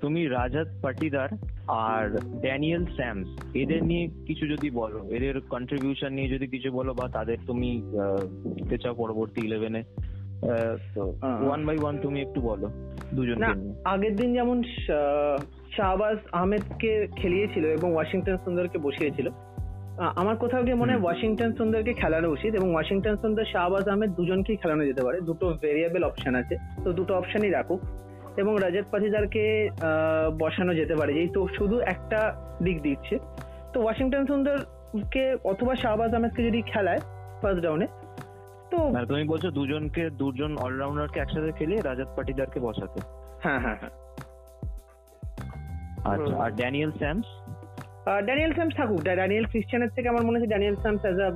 তুমি 0.00 0.20
রাজাত 0.28 0.68
পাটিদার 0.82 1.28
আর 1.68 2.04
ড্যানিয়েল 2.40 2.84
স্যামস 2.96 3.28
এদের 3.54 3.84
নিয়ে 3.84 4.08
কিছু 4.26 4.46
যদি 4.46 4.70
বলো 4.70 4.98
এদের 5.10 5.40
কন্ট্রিবিউশন 5.40 6.12
নিয়ে 6.12 6.28
যদি 6.28 6.46
কিছু 6.46 6.72
বলো 6.72 6.94
বা 6.94 7.08
তাদের 7.08 7.38
তুমি 7.46 7.82
দিতে 8.54 8.78
চাও 8.78 8.94
পরবর্তী 8.94 9.40
ইলেভেনে। 9.44 9.82
ওয়ান 11.46 11.66
বাই 11.66 11.76
ওয়ান 11.82 11.98
তুমি 11.98 12.20
একটু 12.20 12.40
বলো 12.40 12.66
দুজনকে 13.12 13.40
না 13.40 13.54
নিয়ে 13.54 13.74
আগের 13.84 14.16
দিন 14.16 14.34
যেমন 14.34 14.62
শাহবাজ 15.76 16.18
আহমেদকে 16.32 17.06
খেলিয়েছিল 17.16 17.64
এবং 17.66 17.92
ওয়াশিংটন 17.92 18.36
সুন্দরকে 18.44 18.78
বসিয়েছিল 18.78 19.28
আমার 20.16 20.36
কোথাও 20.36 20.62
গিয়ে 20.62 20.74
মনে 20.74 20.92
হয়। 20.92 21.02
ওয়াশিংটন 21.02 21.52
সুন্দরকে 21.52 21.92
খেলানো 21.92 22.28
উচিত 22.30 22.54
এবং 22.54 22.68
ওয়াশিংটন 22.72 23.16
সুন্দর 23.16 23.44
শাহবাজ 23.44 23.88
আহমেদ 23.88 24.10
দুজনকেই 24.10 24.56
খেলানো 24.56 24.84
যেতে 24.84 25.02
পারে 25.02 25.20
দুটো 25.20 25.46
ভেরিয়েবল 25.62 26.04
অপশন 26.04 26.34
আছে 26.34 26.54
তো 26.84 26.92
দুটো 26.92 27.14
অপশনই 27.14 27.50
রাখুক 27.50 27.80
এবং 28.36 28.52
রজত 28.64 28.86
পাতিদারকে 28.92 29.44
বসানো 30.38 30.72
যেতে 30.80 30.94
পারে। 30.96 31.10
যেহেতু 31.14 31.40
শুধু 31.56 31.76
একটা 31.94 32.20
দিক 32.62 32.76
দিচ্ছে। 32.82 33.14
তো 33.72 33.76
ওয়াশিংটন 33.80 34.24
সুন্দরকে 34.26 35.24
অথবা 35.44 35.72
শাহবাজ 35.82 36.10
আহমেদকে 36.14 36.42
যদি 36.48 36.60
খেলায় 36.72 37.00
ফার্স্ট 37.40 37.62
ডাউনে 37.64 37.86
তো 38.70 38.78
মানে 38.94 39.06
তুমি 39.06 39.24
বলছো 39.32 39.48
দুজনকে 39.50 40.02
দুজন 40.20 40.52
অলরাউন্ডারকে 40.56 41.18
একসাথে 41.20 41.50
খেলিয়ে 41.58 41.80
রাজাত 41.80 42.10
পাটিদারকে 42.16 42.58
বসাতে। 42.60 42.98
হ্যাঁ 43.44 43.60
হ্যাঁ 43.64 43.78
হ্যাঁ। 43.80 43.94
আচ্ছা। 46.12 46.34
আর 46.44 46.50
ড্যানিয়েল 46.60 46.92
স্যামস 47.00 47.26
ড্যানিয়েল 48.26 48.52
স্যামস 48.54 48.74
থাকুক। 48.76 49.00
ড্যানিয়েল 49.02 49.46
ক্রিশ্চিয়ানের 49.52 49.92
থেকে 49.94 50.06
আমার 50.08 50.24
মনে 50.26 50.36
হচ্ছে 50.36 50.50
Daniel 50.52 50.76
Sams 50.82 51.02
as 51.04 51.18
a 51.26 51.28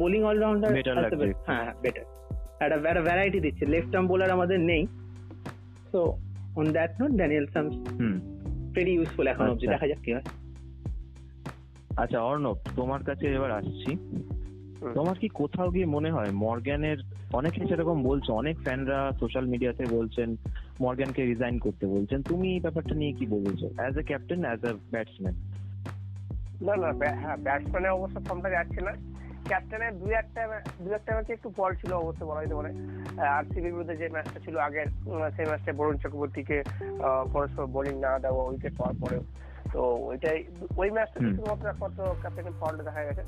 bowling 0.00 0.22
allrounder 0.30 0.70
লাগবে। 0.96 1.26
হ্যাঁ 1.46 1.62
হ্যাঁ 1.64 1.76
বেটার 1.82 2.04
একটা 2.64 2.76
একটা 2.90 3.02
ভ্যারাইটি 3.08 3.38
দিচ্ছে। 3.40 3.64
লেফট 3.66 3.92
আর্ম 3.96 4.06
বোলার 4.08 4.30
আমাদের 4.30 4.58
নেই। 4.70 4.82
So 5.92 6.00
on 6.56 6.72
that 6.72 7.00
note 7.00 7.10
Daniel 7.10 7.46
Sams 7.46 7.74
hmm. 7.98 8.16
Very 8.72 8.92
useful 8.92 9.26
এখন 9.26 9.46
অব্দি 9.48 9.66
আচ্ছা। 9.66 9.72
দেখা 9.72 9.86
যাক 9.86 9.98
কি 10.04 10.12
হয়। 10.12 10.22
আচ্ছা 11.96 12.20
অর্ণব 12.20 12.56
তোমার 12.76 13.02
কাছে 13.04 13.34
এবার 13.34 13.50
আসছি। 13.50 13.96
তোমার 14.94 15.18
কি 15.18 15.28
কোথাও 15.28 15.70
গিয়ে 15.70 15.86
মনে 15.86 16.10
হয় 16.10 16.30
মর্গ্যানের 16.30 16.98
অনেকে 17.32 17.66
সেরকম 17.68 18.02
বলছে 18.02 18.32
অনেক 18.32 18.56
ফ্যানরা 18.58 19.12
সোশ্যাল 19.20 19.46
মিডিয়াতে 19.46 19.84
বলছেন 19.86 20.36
মর্গ্যানকে 20.80 21.24
রিজাইন 21.24 21.58
করতে 21.58 21.86
বলছেন। 21.86 22.22
তুমি 22.22 22.52
এই 22.52 22.60
ব্যাপারটা 22.60 22.94
নিয়ে 22.94 23.12
কি 23.12 23.26
বলছো 23.26 23.66
as 23.76 23.98
a 23.98 24.02
captain 24.02 24.44
as 24.44 24.64
a 24.64 24.72
batsman 24.90 25.34
না 26.62 26.76
না 26.76 26.88
হ্যাঁ 27.20 27.36
ব্যাটসম্যানের 27.36 27.90
অবশ্য 27.90 28.20
ফর্মটা 28.20 28.50
যাচ্ছে 28.50 28.80
না। 28.80 28.92
ক্যাপ্টেনের 29.48 29.92
দুই 29.98 30.12
একটা 30.12 30.42
দু 30.46 30.84
দুই 30.84 30.94
একটা 30.94 31.14
ম্যাচে 31.14 31.32
একটু 31.32 31.48
ফল 31.56 31.72
ছিল 31.80 31.92
অবশ্য 31.92 32.24
বলা 32.24 32.42
যেতে 32.42 32.54
পারে। 32.54 32.70
আরসিবির 33.36 33.72
বিরুদ্ধে 33.72 33.96
যে 33.96 34.08
ম্যাচটা 34.08 34.40
ছিল 34.40 34.56
আগের 34.66 34.88
সেই 35.36 35.46
ম্যাচটা 35.46 35.72
বরুণ 35.72 35.96
চক্রবর্তীকে 35.96 36.62
পরস্পর 37.32 37.66
বোলিং 37.66 37.98
না 38.00 38.18
দেওয়া 38.18 38.42
উইকেট 38.44 38.74
পাওয়ার 38.78 38.96
পরেও। 39.00 39.22
তো 39.72 39.80
ওইটাই 40.08 40.38
ওই 40.76 40.90
ম্যাচটা। 40.90 41.20
শুধুমাত্র 41.20 41.68
একমাত্র 41.68 42.00
ক্যাপ্টেনের 42.20 42.56
ফলটা 42.60 42.82
দেখা 42.82 43.04
গেছে। 43.04 43.24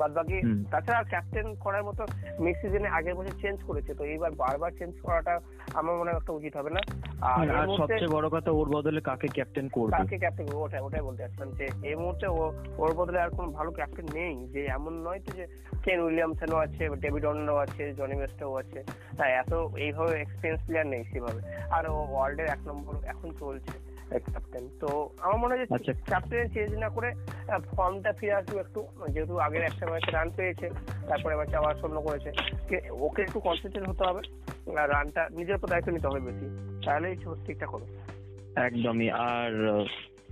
বাদ 0.00 0.10
বাকি 0.18 0.36
তাছাড়া 0.72 1.02
ক্যাপ্টেন 1.12 1.46
করার 1.64 1.84
মতো 1.88 2.02
মিড 2.42 2.56
সিজনে 2.62 2.88
আগের 2.96 3.14
বছর 3.18 3.40
চেঞ্জ 3.42 3.58
করেছে 3.68 3.92
তো 3.98 4.02
এইবার 4.12 4.32
বারবার 4.42 4.70
চেঞ্জ 4.78 4.94
করাটা 5.06 5.34
আমার 5.78 5.94
মনে 5.98 6.10
হয় 6.10 6.20
একটা 6.20 6.36
উচিত 6.38 6.52
হবে 6.58 6.70
না। 6.76 6.82
আর 7.30 7.46
সবচেয়ে 7.80 8.14
বড় 8.16 8.26
কথা 8.34 8.50
ওর 8.58 8.68
বদলে 8.74 9.00
কাকে 9.08 9.28
ক্যাপ্টেন 9.36 9.66
করবে? 9.76 9.96
কাকে 9.98 10.16
ক্যাপ্টেন 10.22 10.46
ওটাই 10.64 10.82
ওটাই 10.86 11.04
বলতে 11.06 11.20
চাচ্ছিলাম 11.22 11.50
যে 11.58 11.66
এই 11.88 11.96
মুহূর্তে 12.02 12.26
ওর 12.82 12.92
বদলে 13.00 13.18
আর 13.24 13.30
কোনো 13.38 13.48
ভালো 13.58 13.70
ক্যাপ্টেন 13.78 14.06
নেই 14.18 14.34
যে 14.54 14.60
এমন 14.76 14.92
নয় 15.06 15.20
তো 15.24 15.30
যে 15.38 15.44
কেন 15.84 15.98
উইলিয়ামসনও 16.06 16.58
আছে 16.66 16.82
ডেভিড 17.04 17.24
অন্ডও 17.30 17.56
আছে 17.64 17.82
জনি 17.98 18.14
ওয়েস্টও 18.18 18.54
আছে। 18.62 18.80
তাই 19.18 19.30
এত 19.42 19.52
এইভাবে 19.84 20.12
এক্সপিরিয়েন্স 20.20 20.60
প্লেয়ার 20.66 20.86
নেই 20.92 21.02
সেভাবে। 21.10 21.40
আর 21.76 21.84
ও 21.94 21.96
ওয়ার্ল্ডের 22.12 22.48
এক 22.54 22.60
নম্বর 22.68 22.94
এখন 23.12 23.28
চলছে। 23.42 23.74
ক্যাপ্টেন 24.08 24.68
তো 24.80 25.10
আমার 25.20 25.36
মনে 25.36 25.54
হয় 25.54 25.66
যে 25.66 25.74
আচ্ছা। 25.74 25.92
ক্যাপ্টেন 25.92 26.48
চেঞ্জ 26.48 26.78
না 26.78 26.88
করে 26.88 27.12
ফর্মটা 27.76 28.12
ফিরে 28.12 28.32
আসবে 28.32 28.60
একটু 28.60 28.84
যেহেতু 29.08 29.38
আগের 29.38 29.62
একটা 29.62 29.86
ম্যাচে 29.86 30.10
রান 30.10 30.30
পেয়েছে 30.36 30.70
তারপরে 31.08 31.36
ম্যাচে 31.36 31.56
আবার 31.56 31.74
শূন্য 31.74 32.00
করেছে। 32.00 32.32
ওকে 32.90 33.22
একটু 33.22 33.40
কনসেন্ট্রেট 33.40 33.88
হতে 33.88 34.04
হবে 34.04 34.20
আর 34.80 34.90
রানটা 34.90 35.28
নিজের 35.30 35.56
উপর 35.56 35.68
দায়িত্ব 35.68 35.92
নিতে 35.92 36.06
হবে 36.08 36.20
বেশি। 36.20 36.46
তাহলেই 36.84 37.16
ঠিকঠাক 37.46 37.74
হবে। 37.74 37.86
একদমই 38.56 39.10
আর 39.10 39.84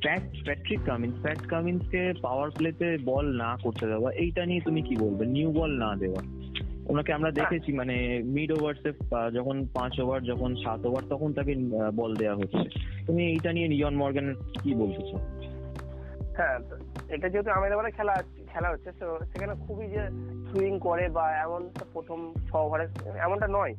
প্যাট 0.03 0.23
প্যাট্রিক 0.45 0.81
কামিন্স 0.87 1.23
প্যাট 1.23 1.39
কামিন্সকে 1.47 2.13
পাওয়ার 2.23 2.51
প্লেতে 2.51 2.99
বল 3.05 3.27
না 3.37 3.57
করতে 3.63 3.87
দেওয়া 3.87 4.13
এইটা 4.13 4.47
নিয়ে 4.47 4.61
তুমি 4.61 4.83
কি 4.83 4.97
বলবে? 4.97 5.27
নিউ 5.27 5.53
বল 5.53 5.71
না 5.71 5.97
দেওয়া। 5.97 6.42
ওনাকে 6.87 7.13
আমরা 7.13 7.31
দেখেছি 7.31 7.73
মানে 7.73 8.23
মিড 8.25 8.53
ওভার্সে 8.53 8.93
যখন 9.35 9.67
পাঁচ 9.75 10.01
ওভার 10.01 10.25
যখন 10.25 10.57
সাত 10.65 10.87
ওভার 10.87 11.03
তখন 11.11 11.33
তাকে 11.33 11.55
বল 11.97 12.17
দেওয়া 12.17 12.37
হচ্ছে। 12.37 12.79
তুমি 13.07 13.23
এইটা 13.27 13.53
নিয়ে 13.53 13.69
নিয়ন 13.69 13.95
মর্গান 13.95 14.35
কি 14.63 14.75
বলতে 14.75 15.03
চাও 15.03 15.21
হ্যাঁ 16.37 16.59
এটা 17.09 17.29
যেহেতু 17.29 17.51
আমেদাবাদে 17.51 17.91
খেলা 17.91 18.23
খেলা 18.53 18.69
হচ্ছে 18.71 18.91
তো 19.01 19.19
সেখানে 19.33 19.55
খুবই 19.55 19.87
যে 19.87 20.03
সুইং 20.51 20.79
করে 20.79 21.09
বা 21.09 21.37
এমন 21.37 21.69
প্রথম 21.93 22.35
ছ 22.49 22.55
ওভারে 22.55 22.87
এমনটা 23.19 23.47
নয়। 23.47 23.75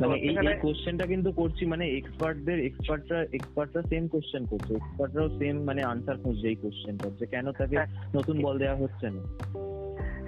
মানে 0.00 0.14
এই 0.14 0.36
এই 0.36 0.58
কোশ্চেনটা 0.60 1.06
কিন্তু 1.06 1.32
করছি 1.32 1.66
মানে 1.66 1.88
এক্সপার্টদের 1.88 2.58
এক্সপার্টরা 2.58 3.22
এক্সপার্টরা 3.32 3.82
সেম 3.82 4.08
কোশ্চেন 4.08 4.44
করছে। 4.44 4.74
এক্সপার্টরাও 4.74 5.28
সেম 5.28 5.56
মানে 5.62 5.82
আনসার 5.82 6.16
খুঁজছে 6.16 6.48
এই 6.48 6.54
কোশ্চেনটা 6.54 7.10
যে 7.10 7.26
কেন 7.26 7.52
তাকে 7.52 7.76
হ্যাঁ। 7.76 7.88
নতুন 8.16 8.42
বল 8.42 8.58
দেওয়া 8.58 8.76
হচ্ছে 8.76 9.10
না। 9.10 9.22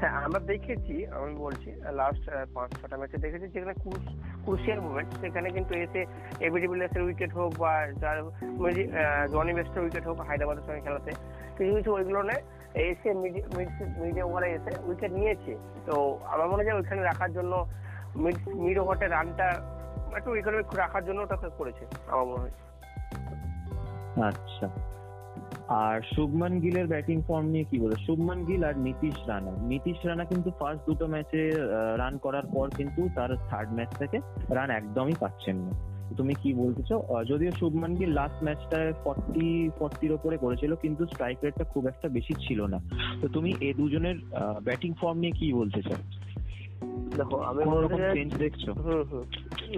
হ্যাঁ 0.01 0.15
আমরা 0.27 0.41
দেখেছি, 0.53 0.95
আমি 1.17 1.33
বলছি 1.45 1.69
লাস্ট 1.99 2.25
পাঁচ, 2.55 2.71
ছটা 2.81 2.97
ম্যাচে 3.01 3.17
দেখেছি 3.25 3.47
যেখানে 3.55 3.75
ক্রুশিয়াল 4.45 4.79
মুভমেন্ট 4.85 5.11
সেখানে 5.23 5.49
কিন্তু 5.57 5.73
এসে 5.85 6.01
এবিডি 6.47 6.67
বিলিয়ার্সের 6.71 7.07
উইকেট 7.07 7.31
হোক 7.39 7.51
বা 7.63 7.73
যার 8.03 8.19
জনি 9.35 9.53
বেস্টের 9.59 9.85
উইকেট 9.85 10.05
হোক, 10.09 10.17
হায়দ্রাবাদের 10.29 10.65
সঙ্গে 10.67 10.85
খেলাতে, 10.87 11.11
কিছু 11.57 11.73
কিছু 11.79 11.91
ওইগুলো 11.97 12.21
নেয়, 12.29 12.43
এসে 12.89 13.09
মিড 14.01 14.17
ওভারে 14.27 14.49
এসে 14.57 14.73
উইকেট 14.89 15.13
নিয়েছে। 15.19 15.53
তো 15.87 15.95
আমার 16.33 16.47
মনে 16.51 16.63
হয় 16.65 16.79
ওইখানে 16.81 17.01
রাখার 17.03 17.31
জন্য 17.37 17.53
মিড 18.23 18.37
মিড 18.63 18.77
ওভারটা 18.83 19.07
রানটা 19.17 19.47
একটু 20.19 20.31
ইকোনমিক 20.41 20.67
রাখার 20.83 21.03
জন্য 21.09 21.19
ওটাকে 21.25 21.49
করেছে, 21.59 21.85
আমার 22.13 22.27
মনে 22.31 22.41
হয়। 22.45 22.55
আচ্ছা। 24.31 24.67
আর 25.69 26.01
শুভমান 26.15 26.61
গিলের 26.61 26.87
ব্যাটিং 26.87 27.23
ফর্ম 27.29 27.47
নিয়ে 27.47 27.65
কি 27.65 27.79
বলব? 27.79 27.95
শুভমান 28.07 28.45
গিল 28.45 28.65
আর 28.65 28.79
নীতিশ 28.79 29.15
রানা। 29.29 29.51
নীতিশ 29.51 30.07
রানা 30.07 30.25
কিন্তু 30.25 30.51
ফার্স্ট 30.59 30.87
দুটো 30.87 31.07
ম্যাচে 31.07 31.51
রান 31.97 32.19
করার 32.19 32.47
পর 32.55 32.69
কিন্তু 32.77 33.09
তার 33.15 33.31
থার্ড 33.51 33.71
ম্যাচ 33.73 33.91
থেকে 33.99 34.19
রান 34.51 34.71
একদমই 34.71 35.15
পাচ্ছেন 35.21 35.57
না। 35.57 35.73
তুমি 36.17 36.35
কি 36.43 36.55
বলতে 36.55 36.83
চাও? 36.83 37.25
যদিও 37.25 37.51
শুভমান 37.51 37.95
গিল 37.97 38.11
লাস্ট 38.11 38.45
ম্যাচটায় 38.45 38.93
ফর্টি 39.05 39.71
ফর্টির 39.79 40.13
ওপরে 40.13 40.37
করেছিল 40.37 40.75
কিন্তু 40.75 41.07
স্ট্রাইক 41.07 41.39
রেটটা 41.45 41.65
খুব 41.65 41.87
একটা 41.87 42.09
বেশি 42.09 42.35
ছিল 42.49 42.67
না। 42.67 42.79
তো 43.21 43.29
তুমি 43.29 43.55
এ 43.61 43.75
দুজনের 43.77 44.17
ব্যাটিং 44.63 44.93
ফর্ম 45.01 45.19
নিয়ে 45.19 45.33
কি 45.33 45.53
বলতে 45.53 45.83
চাও? 45.83 46.03
দেখো 47.17 47.37
আমি 47.39 47.63
চেঞ্জ 48.13 48.35
দেখছ? 48.35 48.71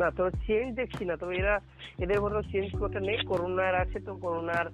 না, 0.00 0.08
তো 0.18 0.22
চেঞ্জ 0.46 0.68
দেখছি 0.80 1.02
না, 1.08 1.14
তবে 1.20 1.34
এরা, 1.42 1.54
এদের 2.04 2.18
মধ্যে 2.22 2.40
চেঞ্জ 2.52 2.68
করতে 2.80 2.98
নেই, 3.08 3.18
করোনার 3.30 3.74
আছে 3.82 3.98
তো, 4.06 4.12
করোনার 4.24 4.66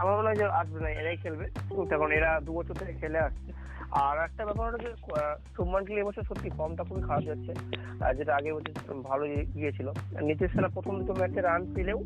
আমার 0.00 0.14
মনে 0.16 0.28
হয় 0.28 0.38
যে 0.40 0.46
আসবে 0.60 0.78
না, 0.84 0.90
এরাই 1.00 1.16
খেলবে। 1.22 1.46
তখন 1.90 2.10
এরা 2.18 2.30
দু 2.46 2.52
বছর 2.58 2.78
থেকে 2.80 2.94
খেলে 3.02 3.20
আসছে। 3.28 3.50
আর 4.06 4.16
একটা 4.26 4.42
ব্যাপার 4.48 4.64
হলো 4.68 4.78
যে 4.84 4.90
শুভমান 5.54 5.82
গিল 5.86 5.96
এবছর 6.02 6.28
সত্যি 6.30 6.48
ফর্মটা 6.56 6.84
খুবই 6.88 7.02
খারাপ 7.08 7.22
যাচ্ছে 7.28 7.52
যেটা 8.18 8.32
আগে 8.38 8.50
বছর 8.56 8.72
ভালো 9.10 9.24
গিয়েছিল 9.58 9.88
নীতিশ 10.28 10.50
রানা 10.54 10.70
প্রথম 10.76 10.94
দুটো 11.00 11.14
ম্যাচে 11.20 11.40
রান 11.40 11.62
পেলেও 11.74 11.98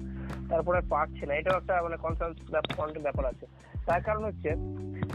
তারপরে 0.51 0.81
পারছে 0.93 1.25
না, 1.29 1.35
এটাও 1.41 1.59
একটা 1.61 1.75
মানে 1.87 1.97
কনসার্ন 2.05 3.03
ব্যাপার 3.07 3.25
আছে। 3.33 3.47
তার 3.87 4.01
কারণ 4.03 4.25
হচ্ছে 4.25 4.51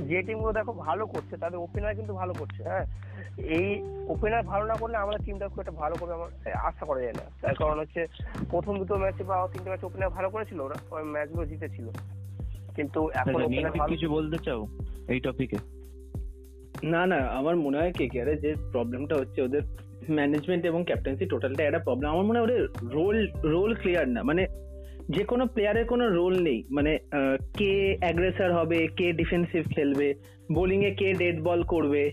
যে 0.08 0.24
টিমগুলো 0.24 0.54
দেখো 0.54 0.74
ভালো 0.74 1.06
করছে 1.06 1.38
তাদের 1.38 1.60
ওপেনার 1.60 1.96
কিন্তু 1.96 2.14
ভালো 2.14 2.34
করছে 2.34 2.64
হ্যাঁ? 2.64 2.86
এই 3.38 3.68
ওপেনার 4.08 4.44
ভালো 4.44 4.66
না 4.66 4.76
করলে 4.76 4.98
আমাদের 4.98 5.24
টিমটা 5.26 5.48
খুব 5.48 5.60
একটা 5.60 5.72
ভালো 5.72 5.96
করবে 5.96 6.14
আমার 6.14 6.30
আশা 6.56 6.86
করা 6.86 7.02
যায় 7.02 7.14
না। 7.14 7.26
তার 7.42 7.56
কারণ 7.56 7.80
হচ্ছে 7.80 8.08
প্রথম 8.50 8.80
দুটো 8.80 8.98
ম্যাচে 8.98 9.24
বা 9.24 9.48
তিনটে 9.54 9.70
ম্যাচে 9.70 9.86
ওপেনার 9.86 10.10
ভালো 10.10 10.30
করেছিল 10.30 10.60
ওরা 10.60 10.76
ওই 10.92 11.04
ম্যাচগুলো 11.04 11.46
জিতেছিল। 11.46 11.88
কিন্তু 12.76 13.10
এখন 13.10 13.42
কিছু 13.88 14.10
বলতে 14.10 14.38
চাও 14.38 14.68
এই 15.08 15.20
টপিকে 15.20 15.58
না 16.84 17.06
না 17.06 17.16
আমার 17.16 17.56
মনে 17.56 17.78
হয় 17.78 17.94
কে 17.94 18.08
কে 18.08 18.36
যে 18.36 18.56
প্রবলেমটা 18.72 19.16
হচ্ছে 19.16 19.42
ওদের 19.42 19.62
ম্যানেজমেন্ট 20.10 20.66
এবং 20.66 20.84
ক্যাপ্টেন্সি 20.84 21.26
টোটালটা 21.26 21.64
একটা 21.64 21.80
প্রবলেম 21.80 22.12
আমার 22.12 22.26
মনে 22.26 22.40
হয় 22.40 22.48
ওদের 22.48 22.62
রোল 22.94 23.28
রোল 23.44 23.76
ক্লিয়ার 23.76 24.08
না। 24.10 24.24
মানে 24.24 24.48
যে 25.16 25.24
কোনো 25.24 25.46
প্লেয়ারের 25.46 25.86
কোনো 25.86 26.10
রোল 26.10 26.42
নেই। 26.42 26.64
মানে 26.72 26.98
কে 27.58 27.98
অ্যাগ্রেসার 28.00 28.54
হবে 28.54 28.88
কে 28.88 29.14
ডিফেন্সিভ 29.14 29.64
খেলবে 29.76 30.14
বোলিং 30.54 30.86
এ 30.86 30.92
কে 30.96 31.14
ডেড 31.14 31.42
বল 31.44 31.64
করবে 31.64 32.12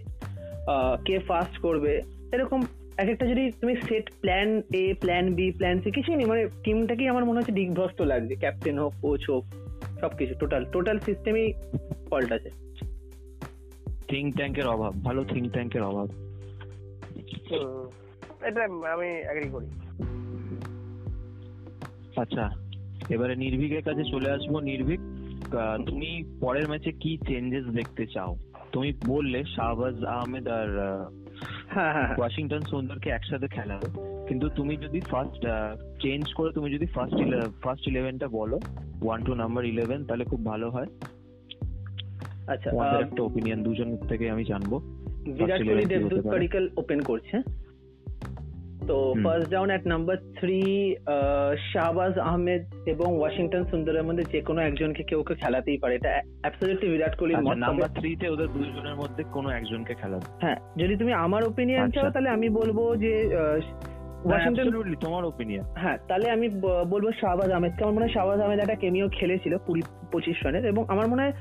কে 1.07 1.19
ফাস্ট 1.19 1.59
করবে 1.59 2.03
এরকম 2.33 2.63
এক 2.97 3.09
একটা 3.09 3.27
যদি 3.27 3.51
তুমি 3.51 3.77
set 3.77 4.11
plan 4.21 4.63
A 4.75 4.95
plan 5.01 5.35
B 5.35 5.51
plan 5.51 5.81
C 5.81 5.91
কিছুই 5.91 6.17
নেই। 6.17 6.27
মানে 6.27 6.49
টিমটাকেই 6.65 7.09
আমার 7.09 7.25
মনে 7.25 7.39
হচ্ছে 7.39 7.53
দিগ্ভ্রস্ত 7.53 8.03
লাগছে 8.03 8.35
ক্যাপ্টেন 8.35 8.79
হোক 8.79 8.93
কোচ 9.03 9.31
হোক 9.31 9.45
সবকিছু। 10.01 10.35
টোটাল 10.35 10.65
টোটাল 10.73 10.99
সিস্টেমই 10.99 11.53
ফল্ট 12.11 12.33
আছে। 12.33 12.51
থিঙ্ক 14.09 14.37
ট্যাঙ্কের 14.37 14.67
অভাব। 14.67 14.93
ভালো 15.05 15.25
থিঙ্ক 15.25 15.53
ট্যাঙ্কের 15.53 15.83
অভাব। 15.83 16.09
এটা 18.43 18.65
আমি 18.93 19.09
এগ্রি 19.09 19.51
করি। 19.51 19.67
আচ্ছা। 22.17 22.68
এবারে 23.15 23.35
নির্ভীকের 23.37 23.83
কাছে 23.83 24.03
চলে 24.13 24.29
আসব। 24.31 24.53
নির্ভীক 24.71 25.01
তুমি 25.87 26.09
পরের 26.41 26.67
ম্যাচে 26.69 26.91
কি 27.03 27.13
চেঞ্জেস 27.29 27.67
দেখতে 27.79 28.05
চাও? 28.15 28.33
তুমি 28.73 28.89
বললে 29.07 29.39
শাহবাজ 29.57 29.97
আহমেদ 30.17 30.47
আর 30.49 30.71
হ্যাঁ 31.75 31.93
হ্যাঁ 31.93 32.07
হ্যাঁ। 32.07 32.17
ওয়াশিংটন 32.19 32.63
সুন্দরকে 32.71 33.09
একসাথে 33.11 33.49
খেলাবে। 33.49 33.89
কিন্তু 34.29 34.47
তুমি 34.57 34.75
যদি 34.77 35.01
ফার্স্ট 35.01 35.43
চেঞ্জ 36.03 36.25
করে 36.33 36.51
তুমি 36.53 36.69
যদি 36.75 36.87
ফার্স্ট 36.87 37.19
ফার্স্ট 37.63 37.85
ইলেভেনটা 37.89 38.29
বলো 38.29 38.57
ওয়ান 39.03 39.21
টু 39.25 39.33
নাম্বার 39.35 39.63
ইলেভেন 39.65 40.01
তাহলে 40.05 40.25
খুব 40.25 40.41
ভালো 40.47 40.71
হয়। 40.71 40.89
আচ্ছা 42.53 42.69
একটা 43.01 43.23
ওপিনিয়ন 43.23 43.63
দুজন 43.63 43.89
থেকে 44.09 44.25
আমি 44.31 44.45
জানব। 44.45 44.73
বিরাট 45.39 45.61
কোহলি 45.63 45.85
দেবদূত 45.85 46.19
পারে? 46.19 46.35
পাডিক্কল 46.35 46.65
ওপেন 46.77 47.01
করছে। 47.01 47.37
তো 48.89 49.15
first 49.25 49.51
down 49.51 49.71
at 49.71 49.87
number 49.87 50.17
three 50.39 50.61
Shahbaz 51.73 52.19
Ahmed 52.19 52.63
এবং 52.87 53.19
ওয়াশিংটন 53.19 53.65
সুন্দরের 53.65 54.03
মধ্যে 54.03 54.25
যে 54.25 54.41
কোনো 54.41 54.61
একজনকে 54.61 55.03
কেউ 55.03 55.23
কেউ 55.23 55.37
খেলাতেই 55.37 55.79
পারে। 55.79 55.95
এটা 55.95 56.11
অ্যাবসলিউটলি 56.41 56.89
বিরাট 56.91 57.17
কোহলির 57.17 57.39
মত। 57.39 57.45
তবে- 57.45 57.57
নাম্বার 57.57 57.89
থ্রিতে 57.89 58.29
ওদের 58.29 58.49
দুজনের 58.49 58.95
মধ্যে 58.95 59.25
কোনো 59.33 59.49
একজনকে 59.51 59.95
খেলাবে 59.95 60.27
হ্যাঁ 60.41 60.57
যদি 60.77 60.97
তুমি 60.97 61.13
আমার 61.13 61.45
ওপিনিয়ন 61.45 61.83
আচ্ছা। 61.83 62.01
চাও 62.01 62.11
তাহলে 62.11 62.29
আমি 62.31 62.49
বলব 62.49 62.97
যে 62.97 63.13
ওয়াশিংটন 64.25 64.95
তোমার 65.01 65.25
ওপিনিয়ন 65.25 65.65
হ্যাঁ 65.77 65.99
তাহলে 66.09 66.31
আমি 66.31 66.49
বলব 66.91 67.13
শাহবাজ 67.21 67.51
আমার 67.51 67.71
মনে 67.93 68.05
হয় 68.05 68.15
শাহবাজ 68.15 68.41
আহমেদ 68.41 68.61
একটা 68.61 68.75
কেমিও 68.75 69.09
খেলেছিল 69.09 69.59
কুড়ি 69.59 69.83
পঁচিশ 70.13 70.45
রানের? 70.45 70.65
এবং 70.65 70.85
আমার 70.89 71.09
মনে 71.09 71.23
হয় 71.23 71.33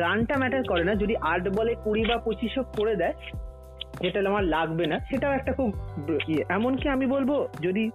রানটা 0.00 0.38
ম্যাটার 0.38 0.62
করে 0.68 0.84
না। 0.84 0.94
যদি 0.94 1.16
আট 1.16 1.56
বলে 1.56 1.74
কুড়ি 1.84 2.02
বা 2.04 2.16
পঁচিশও 2.16 2.62
করে 2.62 2.96
দেয় 2.96 3.12
যেটা 4.02 4.18
আমার 4.28 4.44
লাগবে 4.44 4.86
না, 4.86 4.98
সেটাও 4.98 5.32
একটা 5.32 5.52
খুব 5.52 5.70
ইয়ে। 6.28 6.44
এমনকি 6.48 6.88
আমি 6.88 7.06
বলব, 7.06 7.48
যদি 7.62 7.90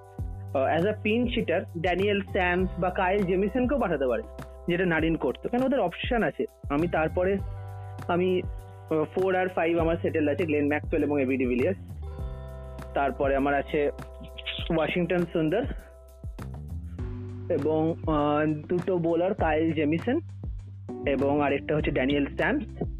as 0.67 0.87
a 0.87 0.93
pinch 1.03 1.27
hitter 1.27 1.61
Daniel 1.77 2.21
Sams 2.21 2.69
বা 2.79 2.89
কায়েল 2.89 3.23
জেমিসনকেও 3.23 3.79
পাঠাতে 3.79 4.07
পারে, 4.07 4.23
যেটা 4.67 4.85
নারিন 4.85 5.15
করতো। 5.15 5.49
কেন 5.49 5.63
ওদের 5.63 5.79
অপশন 5.79 6.23
আছে। 6.23 6.45
আমি 6.69 6.87
তারপরে, 6.87 7.37
আমি 8.07 8.41
ফোর 9.15 9.35
আর 9.35 9.47
ফাইভ 9.47 9.77
আমার 9.77 9.95
সেটেল 10.01 10.29
আছে 10.29 10.45
গ্লেন 10.45 10.67
ম্যাক্সওয়েল 10.67 11.03
এবং 11.03 11.21
এবি 11.21 11.37
ডিভিলিয়ার্স 11.37 11.79
তারপরে 12.93 13.35
আমার 13.35 13.53
আছে 13.53 13.91
ওয়াশিংটন 14.69 15.25
সুন্দর 15.33 15.63
এবং 17.49 17.95
দুটো 18.69 18.97
বোলার 18.97 19.33
কায়েল 19.33 19.71
জেমিসন 19.71 20.19
এবং 21.07 21.41
আরেকটা 21.41 21.75
হচ্ছে 21.75 21.91
ড্যানিয়েল 21.91 22.25
স্ট্যাম্পস 22.25 22.94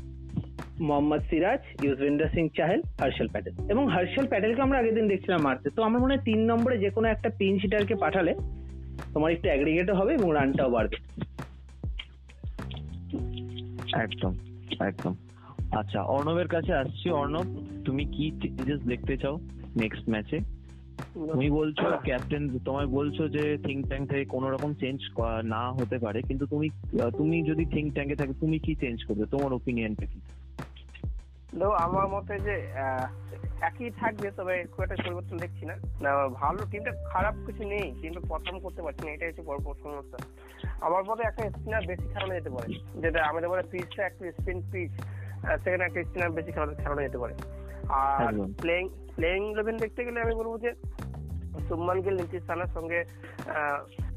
মোহাম্মদ 0.90 1.22
সিরাজ, 1.30 1.62
ইউজবেন্দ্র 1.86 2.26
সিং 2.36 2.46
চাহেল, 2.58 2.82
হর্ষল 3.02 3.28
প্যাটেল। 3.34 3.54
এবং 3.74 3.84
হর্ষল 3.96 4.26
প্যাটেলকে 4.32 4.62
আমরা 4.66 4.80
আগের 4.80 4.96
দিন 4.96 5.08
দেখছিলাম 5.08 5.42
মারতে। 5.48 5.68
তো 5.76 5.82
আমার 5.88 6.02
মনে 6.02 6.14
হয় 6.14 6.24
তিন 6.30 6.40
নম্বরে 6.52 6.76
যে 6.84 6.90
কোনো 6.96 7.08
একটা 7.08 7.30
পিন 7.40 7.54
শিটারকে 7.62 7.96
পাঠালে 8.04 8.34
তোমার 9.14 9.34
একটু 9.36 9.48
অ্যাগ্রিগেটও 9.50 9.96
হবে 10.00 10.12
এবং 10.14 10.30
রানটাও 10.38 10.74
বাড়বে। 10.76 10.98
একদম 14.06 14.34
একদম। 14.90 15.14
আচ্ছা 15.80 16.00
অর্ণবের 16.16 16.48
কাছে 16.48 16.72
আসছি। 16.82 17.08
অর্ণব, 17.20 17.48
তুমি 17.86 18.04
কি 18.16 18.26
চেঞ্জেস 18.42 18.82
দেখতে 18.92 19.14
চাও 19.22 19.36
নেক্সট 19.82 20.06
ম্যাচে 20.10 20.40
তুমি 21.34 21.50
বলছো 21.60 21.86
ক্যাপ্টেন 22.04 22.44
তোমায় 22.66 22.90
বলছো 22.98 23.24
যে 23.36 23.44
থিঙ্ক 23.66 23.82
ট্যাঙ্ক 23.90 24.06
থেকে 24.12 24.26
কোনো 24.26 24.48
রকম 24.50 24.72
চেঞ্জ 24.82 25.00
না 25.54 25.62
হতে 25.80 25.98
পারে, 26.06 26.20
কিন্তু 26.22 26.46
তুমি 26.52 26.68
তুমি 27.20 27.38
যদি 27.50 27.64
থিঙ্ক 27.66 27.88
ট্যাঙ্কে 27.94 28.16
থাকে, 28.16 28.34
তুমি 28.40 28.58
কি 28.66 28.74
চেঞ্জ 28.82 28.98
করবে? 29.08 29.26
তোমার 29.34 29.52
ওপিনিয়নটা 29.54 30.06
কি? 30.06 30.20
দেখো 31.60 31.72
আমার 31.72 32.08
মতে 32.08 32.40
যে 32.40 32.56
একই 33.62 33.90
থাকবে 33.90 34.32
তবে 34.32 34.64
খুব 34.64 34.82
একটা 34.84 34.96
পরিবর্তন 35.06 35.38
দেখছি 35.38 35.66
না। 35.66 35.76
না 36.02 36.28
ভালো 36.28 36.60
টিমটা 36.72 36.92
খারাপ 37.06 37.36
কিছু 37.46 37.64
নেই 37.64 37.92
কিন্তু 38.02 38.20
প্রথম 38.28 38.60
করতে 38.60 38.82
পারছি 38.82 39.06
না 39.06 39.12
এটাই 39.14 39.28
হচ্ছে 39.28 39.42
বড় 39.42 39.58
সমস্যা 39.58 40.18
আমার 40.82 41.04
মতে 41.04 41.24
একটা 41.28 41.50
স্পিনার 41.50 41.88
বেশি 41.88 42.04
খেলানো 42.04 42.34
যেতে 42.34 42.50
পারে। 42.50 43.00
যেটা 43.02 43.26
আমাদের 43.26 43.50
বলে 43.50 43.64
পিচটা 43.72 44.06
একটা 44.06 44.32
স্পিন 44.32 44.62
পিচ 44.72 44.92
সেখানে 45.64 45.84
একটা 45.84 46.04
স্পিনার 46.04 46.32
বেশি 46.32 46.52
খেলানো 46.52 46.74
খেলানো 46.74 47.02
যেতে 47.02 47.18
পারে। 47.18 47.34
আর। 47.90 48.34
প্লেইং 48.62 48.90
প্লেইং 49.16 49.52
ইলেভেন 49.52 49.78
দেখতে 49.78 50.06
গেলে 50.06 50.22
আমি 50.22 50.36
বলব 50.36 50.60
যে 50.60 50.74
সুম্মান 51.68 52.02
গিল 52.02 52.16
নীতিশ 52.16 52.50
রানার 52.50 52.72
সঙ্গে 52.74 53.00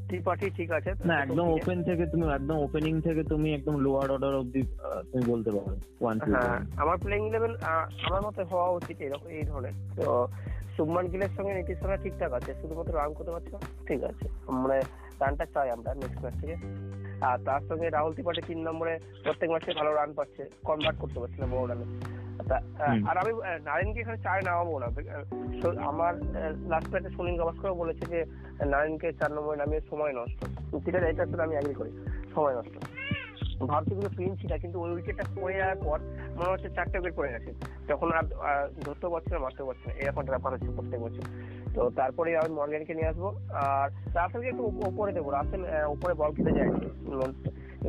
ত্রিপাঠি 0.09 0.47
ঠিক 0.51 0.71
আছে 0.71 0.91
না 1.05 1.15
একদম 1.23 1.47
ওপেন 1.49 1.79
থেকে 1.85 2.07
তুমি 2.07 2.25
একদম 2.33 2.57
ওপেনিং 2.59 3.01
থেকে 3.01 3.23
তুমি 3.25 3.55
একদম 3.55 3.75
লোয়ার 3.77 4.11
অর্ডার 4.11 4.35
আহ, 4.35 4.43
তুমি 5.13 5.25
বলতে 5.25 5.51
পারো 5.51 5.71
ওয়ান 6.01 6.17
হ্যাঁ 6.21 6.59
আমার 6.77 6.97
প্লেইং 6.99 7.27
ইলেভেন 7.27 7.53
আমার 8.07 8.23
মতে 8.23 8.43
হওয়া 8.43 8.69
উচিত 8.71 8.97
এরকম 9.01 9.29
এই 9.29 9.43
ধরনের। 9.43 9.75
তো 9.97 10.29
শুভমান 10.77 11.07
গিলের 11.07 11.33
সঙ্গে 11.37 11.55
নীতিশ 11.55 11.79
রানা 11.83 11.97
ঠিকঠাক 11.97 12.33
আছে 12.33 12.55
শুধুমাত্র 12.63 12.95
রান 12.95 13.13
করতে 13.13 13.31
পারছে 13.31 13.51
না 13.53 13.61
ঠিক 13.87 14.01
আছে। 14.03 14.25
মানে 14.53 14.79
রানটা 15.21 15.45
চাই 15.47 15.71
আমরা 15.71 15.95
নেক্সট 15.95 16.21
ম্যাচ 16.23 16.35
থেকে। 16.41 16.57
আর 17.21 17.39
তার 17.45 17.63
সঙ্গে 17.69 17.91
রাহুল 17.91 18.13
ত্রিপাঠী 18.13 18.43
তিন 18.47 18.59
নম্বরে 18.59 18.95
প্রত্যেক 19.23 19.51
ম্যাচে 19.51 19.73
ভালো 19.75 19.95
রান 19.95 20.11
পাচ্ছে 20.15 20.43
কনভার্ট 20.65 20.99
করতে 21.01 21.19
পারছে 21.21 21.39
না 21.41 21.47
বড় 21.47 21.67
রানে। 21.69 21.87
আর 23.09 23.19
আমি 23.19 23.33
নারিনকে 23.65 24.01
এখানে 24.01 24.19
চার 24.19 24.45
নামাবো 24.45 24.79
না। 24.79 24.87
আমার 25.83 26.15
লাস্ট 26.69 26.91
ম্যাচে 26.91 27.11
সুনীল 27.11 27.39
গাভাস্কর 27.39 27.73
বলেছে 27.73 28.07
যে 28.07 28.25
নারিনকে 28.67 29.13
চার 29.13 29.33
নম্বরে 29.33 29.57
নামিয়ে 29.57 29.81
সময় 29.91 30.13
নষ্ট। 30.13 30.45
ঠিক 30.85 30.95
আছে 30.95 31.07
এটার 31.07 31.27
সাথে 31.27 31.43
আমি 31.43 31.57
এগ্রি 31.57 31.75
করি। 31.75 31.91
সময় 32.35 32.55
নষ্ট। 32.55 32.85
ভারতীয়গুলো 33.69 34.09
ক্লিন 34.09 34.37
ছিল 34.37 34.59
কিন্তু 34.59 34.81
ওই 34.81 34.91
উইকেটটা 34.91 35.25
পড়ে 35.41 35.57
যাওয়ার 35.57 35.77
পর 35.77 35.99
মনে 36.37 36.51
হচ্ছে 36.51 36.69
চারটে 36.69 36.99
উইকেট 36.99 37.17
পড়ে 37.17 37.33
গেছে। 37.33 37.55
তখন 37.89 38.13
আর 38.13 38.33
আহ, 38.33 38.69
ধরতেও 38.81 39.11
পারছে 39.11 39.31
না 39.31 39.39
মারতেও 39.39 39.67
পারছে 39.67 39.91
না। 39.91 39.95
এরকম 39.95 40.21
একটা 40.21 40.33
ব্যাপার 40.33 40.53
হচ্ছে 40.53 40.69
প্রত্যেক 40.77 41.01
বছর। 41.01 41.23
তো 41.75 41.91
তারপরে 41.91 42.39
আমি 42.39 42.55
মর্গ্যানকে 42.55 42.95
নিয়ে 42.95 43.07
আসব। 43.07 43.35
আর 43.51 44.15
রাসেলকে 44.15 44.49
একটু 44.49 44.63
উপরে 44.63 45.13
দেবো। 45.13 45.31
রাসেল 45.31 45.65
উপরে 45.89 46.15
বল 46.15 46.33
খেলতে 46.33 46.53
যায় 46.53 46.71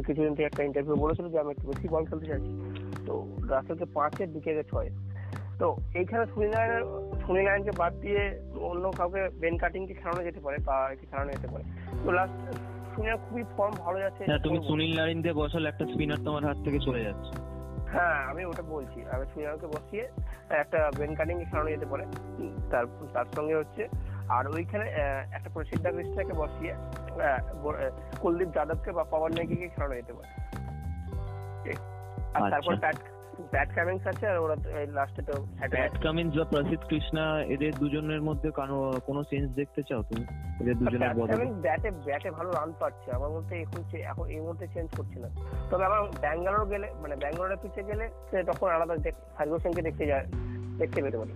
কিছুদিন 0.01 0.29
থেকে 0.29 0.43
একটা 0.43 0.63
ইন্টারভিউ 0.63 0.95
বলেছিল 0.95 1.29
যে 1.29 1.39
আমি 1.39 1.51
একটু 1.51 1.67
বেশি 1.67 1.87
বল 1.87 2.05
খেলতে 2.05 2.25
চাইছি। 2.25 2.51
তো 3.09 3.15
রাসেলকে 3.49 3.85
পাঁচের 3.97 4.29
দিকে 4.33 4.63
ছয়। 4.71 4.89
তো 5.59 5.67
এইখানে 5.99 6.23
সুনীল 6.33 6.51
নারায়ণ 6.55 6.83
সুনীল 7.21 7.43
নারায়ণকে 7.45 7.73
বাদ 7.81 7.93
দিয়ে 8.03 8.23
অন্য 8.69 8.85
কাউকে 8.97 9.21
বেন 9.41 9.55
কাটিংকে 9.57 9.93
খেলানো 9.93 10.21
যেতে 10.27 10.39
পারে 10.39 10.57
বা 10.67 10.75
একে 10.93 11.05
খেলানো 11.11 11.31
যেতে 11.35 11.47
পারে। 11.53 11.63
তো 12.03 12.09
লাস্ট 12.17 12.37
খুবই 13.25 13.43
ফর্ম 13.57 13.75
ভালো 13.85 13.97
যাচ্ছে। 14.03 14.23
হ্যাঁ 14.27 14.41
তুমি 14.45 14.57
সুনীল 14.67 14.91
নারিনকে 14.99 15.31
বসালে 15.39 15.67
একটা 15.69 15.85
স্পিনার 15.85 16.23
তোমার 16.25 16.43
হাত 16.47 16.57
থেকে 16.65 16.79
চলে 16.87 17.01
যাচ্ছে। 17.07 17.31
হ্যাঁ 17.93 18.17
আমি 18.29 18.41
ওটা 18.45 18.63
বলছি। 18.73 18.99
আমি 19.13 19.25
সুনীলকে 19.33 19.67
বসিয়ে 19.75 20.05
একটা 20.61 20.79
বেন 20.97 21.11
কাটিং 21.15 21.35
খেলানো 21.51 21.69
যেতে 21.69 21.87
পারে। 21.91 22.05
তার 22.71 22.85
তার 23.13 23.27
সঙ্গে 23.35 23.55
হচ্ছে 23.55 23.83
আর 24.37 24.43
ওইখানে 24.55 24.85
একটা 25.37 25.49
প্রসিদ্ধ 25.53 25.85
কৃষ্ণাকে 25.95 26.33
বসিয়ে 26.41 26.73
কুলদীপ 28.21 28.49
যাদবকে 28.55 28.91
বা 28.97 29.03
পাওয়ার 29.03 29.31
নেগিকে 29.37 29.67
খেলানো 29.67 29.95
যেতে 29.95 30.13
পারে। 30.17 30.29
আর 32.33 32.41
আচ্ছা। 32.41 32.49
তারপর 32.49 32.75
ব্যাট 33.51 33.75
কামিংস 33.75 34.07
আছে 34.07 34.27
আর 34.27 34.37
ওরা 34.37 34.55
লাস্টে 34.87 35.21
তো 35.21 35.33
প্যাট 35.71 36.03
কামিন্স 36.03 36.37
বা 36.37 36.43
প্রসিদ্ধ 36.43 36.83
কৃষ্ণা 36.89 37.41
এদের 37.41 37.73
দুজনের 37.73 38.21
মধ্যে 38.21 38.51
কোনো 39.05 39.23
চেঞ্জ 39.23 39.51
দেখতে 39.51 39.83
চাও 39.83 40.03
তুমি? 40.03 40.25
এদের 40.61 40.77
দুজনের 40.77 41.13
বদলে। 41.13 41.45
ব্যাটে 41.45 41.91
ব্যাটে 41.91 42.31
ভালো 42.31 42.51
রান 42.51 42.73
পাচ্ছে। 42.79 43.11
আমার 43.11 43.29
মতে 43.29 43.61
এখন 43.61 43.81
এখন 44.01 44.29
এই 44.29 44.39
মুহূর্তে 44.39 44.67
চেঞ্জ 44.73 44.89
করছে 44.97 45.19
না। 45.19 45.29
তবে 45.69 45.85
আমার 45.85 46.01
ব্যাঙ্গালোর 46.21 46.65
গেলে 46.65 46.87
মানে 47.01 47.15
ব্যাঙ্গালোরের 47.15 47.57
পিছিয়ে 47.61 47.85
গেলে 47.85 48.09
সে 48.31 48.43
তখন 48.43 48.69
আলাদা 48.69 49.11
ফার্গুসনকে 49.37 49.81
দেখতে 49.81 50.05
যায় 50.05 50.25
দেখতে 50.77 51.01
পেতে 51.03 51.17
পারি। 51.17 51.33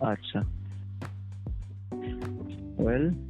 আচ্ছা। 0.00 0.40
ওয়েল 2.82 3.27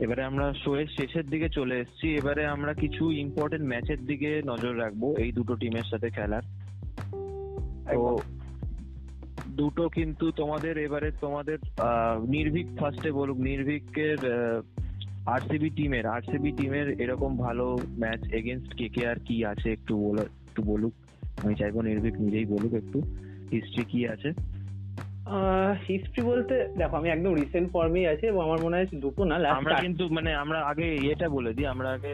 এবারে 0.00 0.24
আমরা 0.24 0.54
শো 0.54 0.76
এর 0.76 0.86
শেষের 0.86 1.26
দিকে 1.26 1.48
চলে 1.48 1.78
এসেছি। 1.78 2.14
এবারে 2.14 2.46
আমরা 2.46 2.74
কিছু 2.74 3.10
ইম্পর্টেন্ট 3.10 3.68
ম্যাচের 3.68 4.06
দিকে 4.06 4.42
নজর 4.46 4.78
রাখব 4.78 5.14
এই 5.18 5.32
দুটো 5.32 5.56
টিমের 5.56 5.82
সাথে 5.82 6.10
খেলার। 6.10 6.42
তো 7.92 8.18
দুটো 9.46 9.88
কিন্তু 9.88 10.30
তোমাদের 10.30 10.78
এবারে 10.78 11.10
তোমাদের 11.20 11.58
আহ, 11.78 12.24
নির্ভীক 12.24 12.66
ফার্স্টে 12.78 13.12
বলুক 13.12 13.38
নির্ভীকের 13.38 14.18
আরসিবি 15.26 15.70
টিমের 15.70 16.06
আরসিবি 16.06 16.52
টিমের 16.52 17.00
এরকম 17.00 17.36
ভালো 17.36 17.78
ম্যাচ 17.98 18.32
এগেনস্ট 18.32 18.74
কে 18.74 18.88
কে 18.88 19.06
আর 19.06 19.16
কি 19.24 19.44
আছে 19.44 19.72
একটু 19.72 19.96
বলো 19.96 20.22
একটু 20.22 20.62
বলুক। 20.62 20.92
আমি 21.42 21.54
চাইব 21.54 21.80
নির্ভীক 21.80 22.20
নিজেই 22.20 22.44
বলুক 22.44 22.74
একটু 22.74 23.00
হিস্ট্রি 23.52 23.84
কি 23.84 24.08
আছে। 24.08 24.32
হিস্ট্রি 25.86 26.22
বলতে 26.22 26.54
দেখো 26.78 26.94
আমি 26.96 27.08
একদম 27.10 27.32
রিসেন্ট 27.34 27.68
ফর্মেই 27.72 28.06
আছি 28.06 28.24
এবং 28.26 28.40
আমার 28.46 28.60
মনে 28.64 28.76
হয় 28.76 28.88
দুটো 29.04 29.22
না 29.24 29.36
আমরা 29.58 29.74
কিন্তু 29.84 30.04
মানে 30.16 30.30
আমরা 30.34 30.58
আগে 30.70 30.86
এটা 31.12 31.26
বলে 31.28 31.50
দিই 31.56 31.66
আমরা 31.66 31.88
আগে 31.96 32.12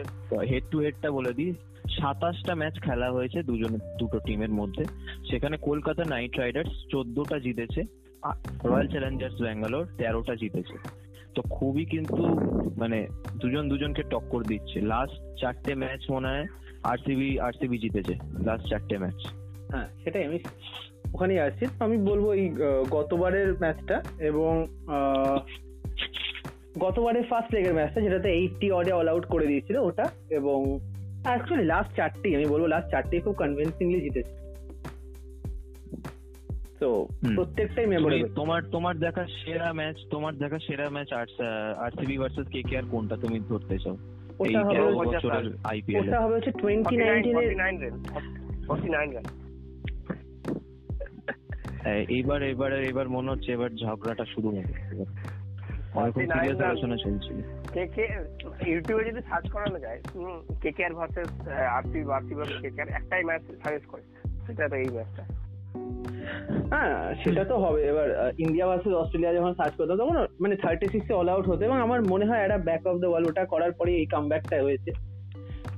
হেড 0.49 0.63
টু 0.71 0.77
হেডটা 0.79 1.09
বলে 1.11 1.33
দিই। 1.33 1.51
সাতাশটা 1.97 2.53
ম্যাচ 2.55 2.75
খেলা 2.85 3.07
হয়েছে 3.11 3.39
দুজন 3.43 3.71
দুটো 3.99 4.17
টিমের 4.25 4.53
মধ্যে। 4.59 4.83
সেখানে 5.29 5.55
কলকাতা 5.67 6.03
নাইট 6.13 6.33
রাইডার্স 6.37 6.71
চোদ্দটা 6.91 7.37
জিতেছে 7.45 7.81
রয়্যাল 8.63 8.87
চ্যালেঞ্জার্স 8.93 9.37
ব্যাঙ্গালোর 9.45 9.85
তেরোটা 9.97 10.33
জিতেছে। 10.41 10.75
তো 11.35 11.41
খুবই 11.55 11.85
কিন্তু 11.85 12.23
মানে 12.81 12.97
দুজন 13.41 13.63
দুজনকে 13.71 14.03
টক্কর 14.11 14.41
দিচ্ছে। 14.51 14.77
লাস্ট 14.93 15.17
চারটে 15.41 15.73
ম্যাচ 15.81 16.01
মনে 16.13 16.27
হয় 16.33 16.45
আরসিবি 16.91 17.29
আরসিবি 17.47 17.77
জিতেছে 17.83 18.13
লাস্ট 18.47 18.65
চারটে 18.71 18.95
ম্যাচ 19.03 19.19
হ্যাঁ 19.71 19.87
সেটাই 20.03 20.23
আমি 20.27 20.39
ওখানেই 21.13 21.39
আসছি 21.39 21.65
তো 21.69 21.81
আমি 21.85 21.97
বলব 22.09 22.25
এই 22.33 22.45
গতবারের 22.91 23.49
ম্যাচটা 23.59 23.95
এবং 24.29 24.51
আহ, 24.89 25.37
গতবারের 26.75 27.25
ফার্স্ট 27.29 27.51
লেগের 27.53 27.73
ম্যাচটা 27.73 27.99
যেটাতে 28.01 28.29
এইটটি 28.31 28.67
অডে 28.71 28.91
অল 28.91 29.07
আউট 29.09 29.25
করে 29.27 29.45
দিয়েছিল 29.47 29.77
ওটা 29.79 30.05
এবং 30.31 30.57
অ্যাকচুয়ালি 31.25 31.65
লাস্ট 31.65 31.91
চারটি 31.95 32.29
আমি 32.35 32.47
বলব 32.47 32.65
লাস্ট 32.65 32.87
চারটি 32.91 33.15
খুব 33.19 33.35
কনভিনসিংলি 33.35 33.99
জিতেছে। 34.01 34.33
তো 36.81 36.89
প্রত্যেকটাই 37.29 37.87
মেমোরেবল 37.87 38.29
তোমার 38.35 38.61
তোমার 38.71 38.95
দেখা 39.05 39.23
সেরা 39.37 39.69
ম্যাচ 39.73 39.97
তোমার 40.11 40.33
দেখা 40.35 40.57
সেরা 40.59 40.85
match 40.89 41.09
RCB 41.79 42.15
versus 42.17 42.47
K 42.47 42.61
K 42.63 42.73
R 42.77 42.85
কোনটা 42.91 43.15
তুমি 43.23 43.37
ধরতে 43.49 43.75
চাও? 43.79 43.95
ওটা 44.39 44.59
হবে 45.25 45.49
আইপিএল 45.65 45.99
ওটা 46.01 46.19
হবে 46.23 46.33
হচ্ছে 46.37 46.51
টোয়েন্টি 46.61 46.95
নাইনটিনের 46.97 47.49
49 47.51 47.59
রান 47.61 47.73
49 48.69 49.11
রান 49.15 49.25
এইবার 51.85 52.43
এবারে 52.43 52.87
এবার 52.87 53.09
মনে 53.09 53.31
হচ্ছে 53.31 53.51
এবার 53.51 53.69
ঝগড়াটা 53.69 54.25
শুরু 54.25 54.49
হবে। 54.49 54.61
অনেকক্ষণ 55.93 56.21
সিরিয়াস 56.21 56.61
আলোচনা 56.61 56.97
চলছিল। 56.97 57.41
কে 57.73 57.87
কে 57.87 58.07
ইউটিউবে 58.71 59.11
যদি 59.11 59.21
সার্চ 59.21 59.49
করানো 59.49 59.79
যায় 59.79 60.01
K 60.61 60.71
K 60.71 60.85
R 60.85 60.91
versus 60.91 61.47
RCB 61.47 62.11
RCB 62.11 62.35
versus 62.35 62.61
K 62.61 62.69
K 62.69 62.81
একটাই 62.81 63.23
ম্যাচ 63.23 63.41
সাজেস্ট 63.63 63.87
করে। 63.87 64.01
সেটা 64.45 64.67
তো 64.67 64.75
এই 64.75 64.89
ম্যাচটা 64.89 65.23
হ্যাঁ 66.69 67.15
সেটা 67.23 67.43
তো 67.43 67.57
হবে। 67.57 67.83
এবার 67.83 68.33
ইন্ডিয়া 68.37 68.67
ভার্সেস 68.67 68.93
অস্ট্রেলিয়া 68.93 69.33
যখন 69.33 69.53
সার্চ 69.53 69.73
করতো 69.73 69.97
তখন 69.97 70.25
মানে 70.41 70.55
থার্টি 70.55 70.87
সিক্সে 70.87 71.13
অল 71.13 71.29
আউট 71.29 71.49
হতো 71.49 71.65
এবং 71.65 71.77
আমার 71.81 72.01
মনে 72.01 72.25
হয় 72.25 72.39
একটা 72.39 72.57
ব্যাক 72.57 72.87
অফ 72.87 72.97
দ্য 72.97 73.07
ওয়াল 73.07 73.25
ওটা 73.25 73.45
করার 73.45 73.71
পরে 73.71 73.95
এই 73.95 74.05
কামব্যাকটা 74.05 74.63
হয়েছে। 74.63 74.91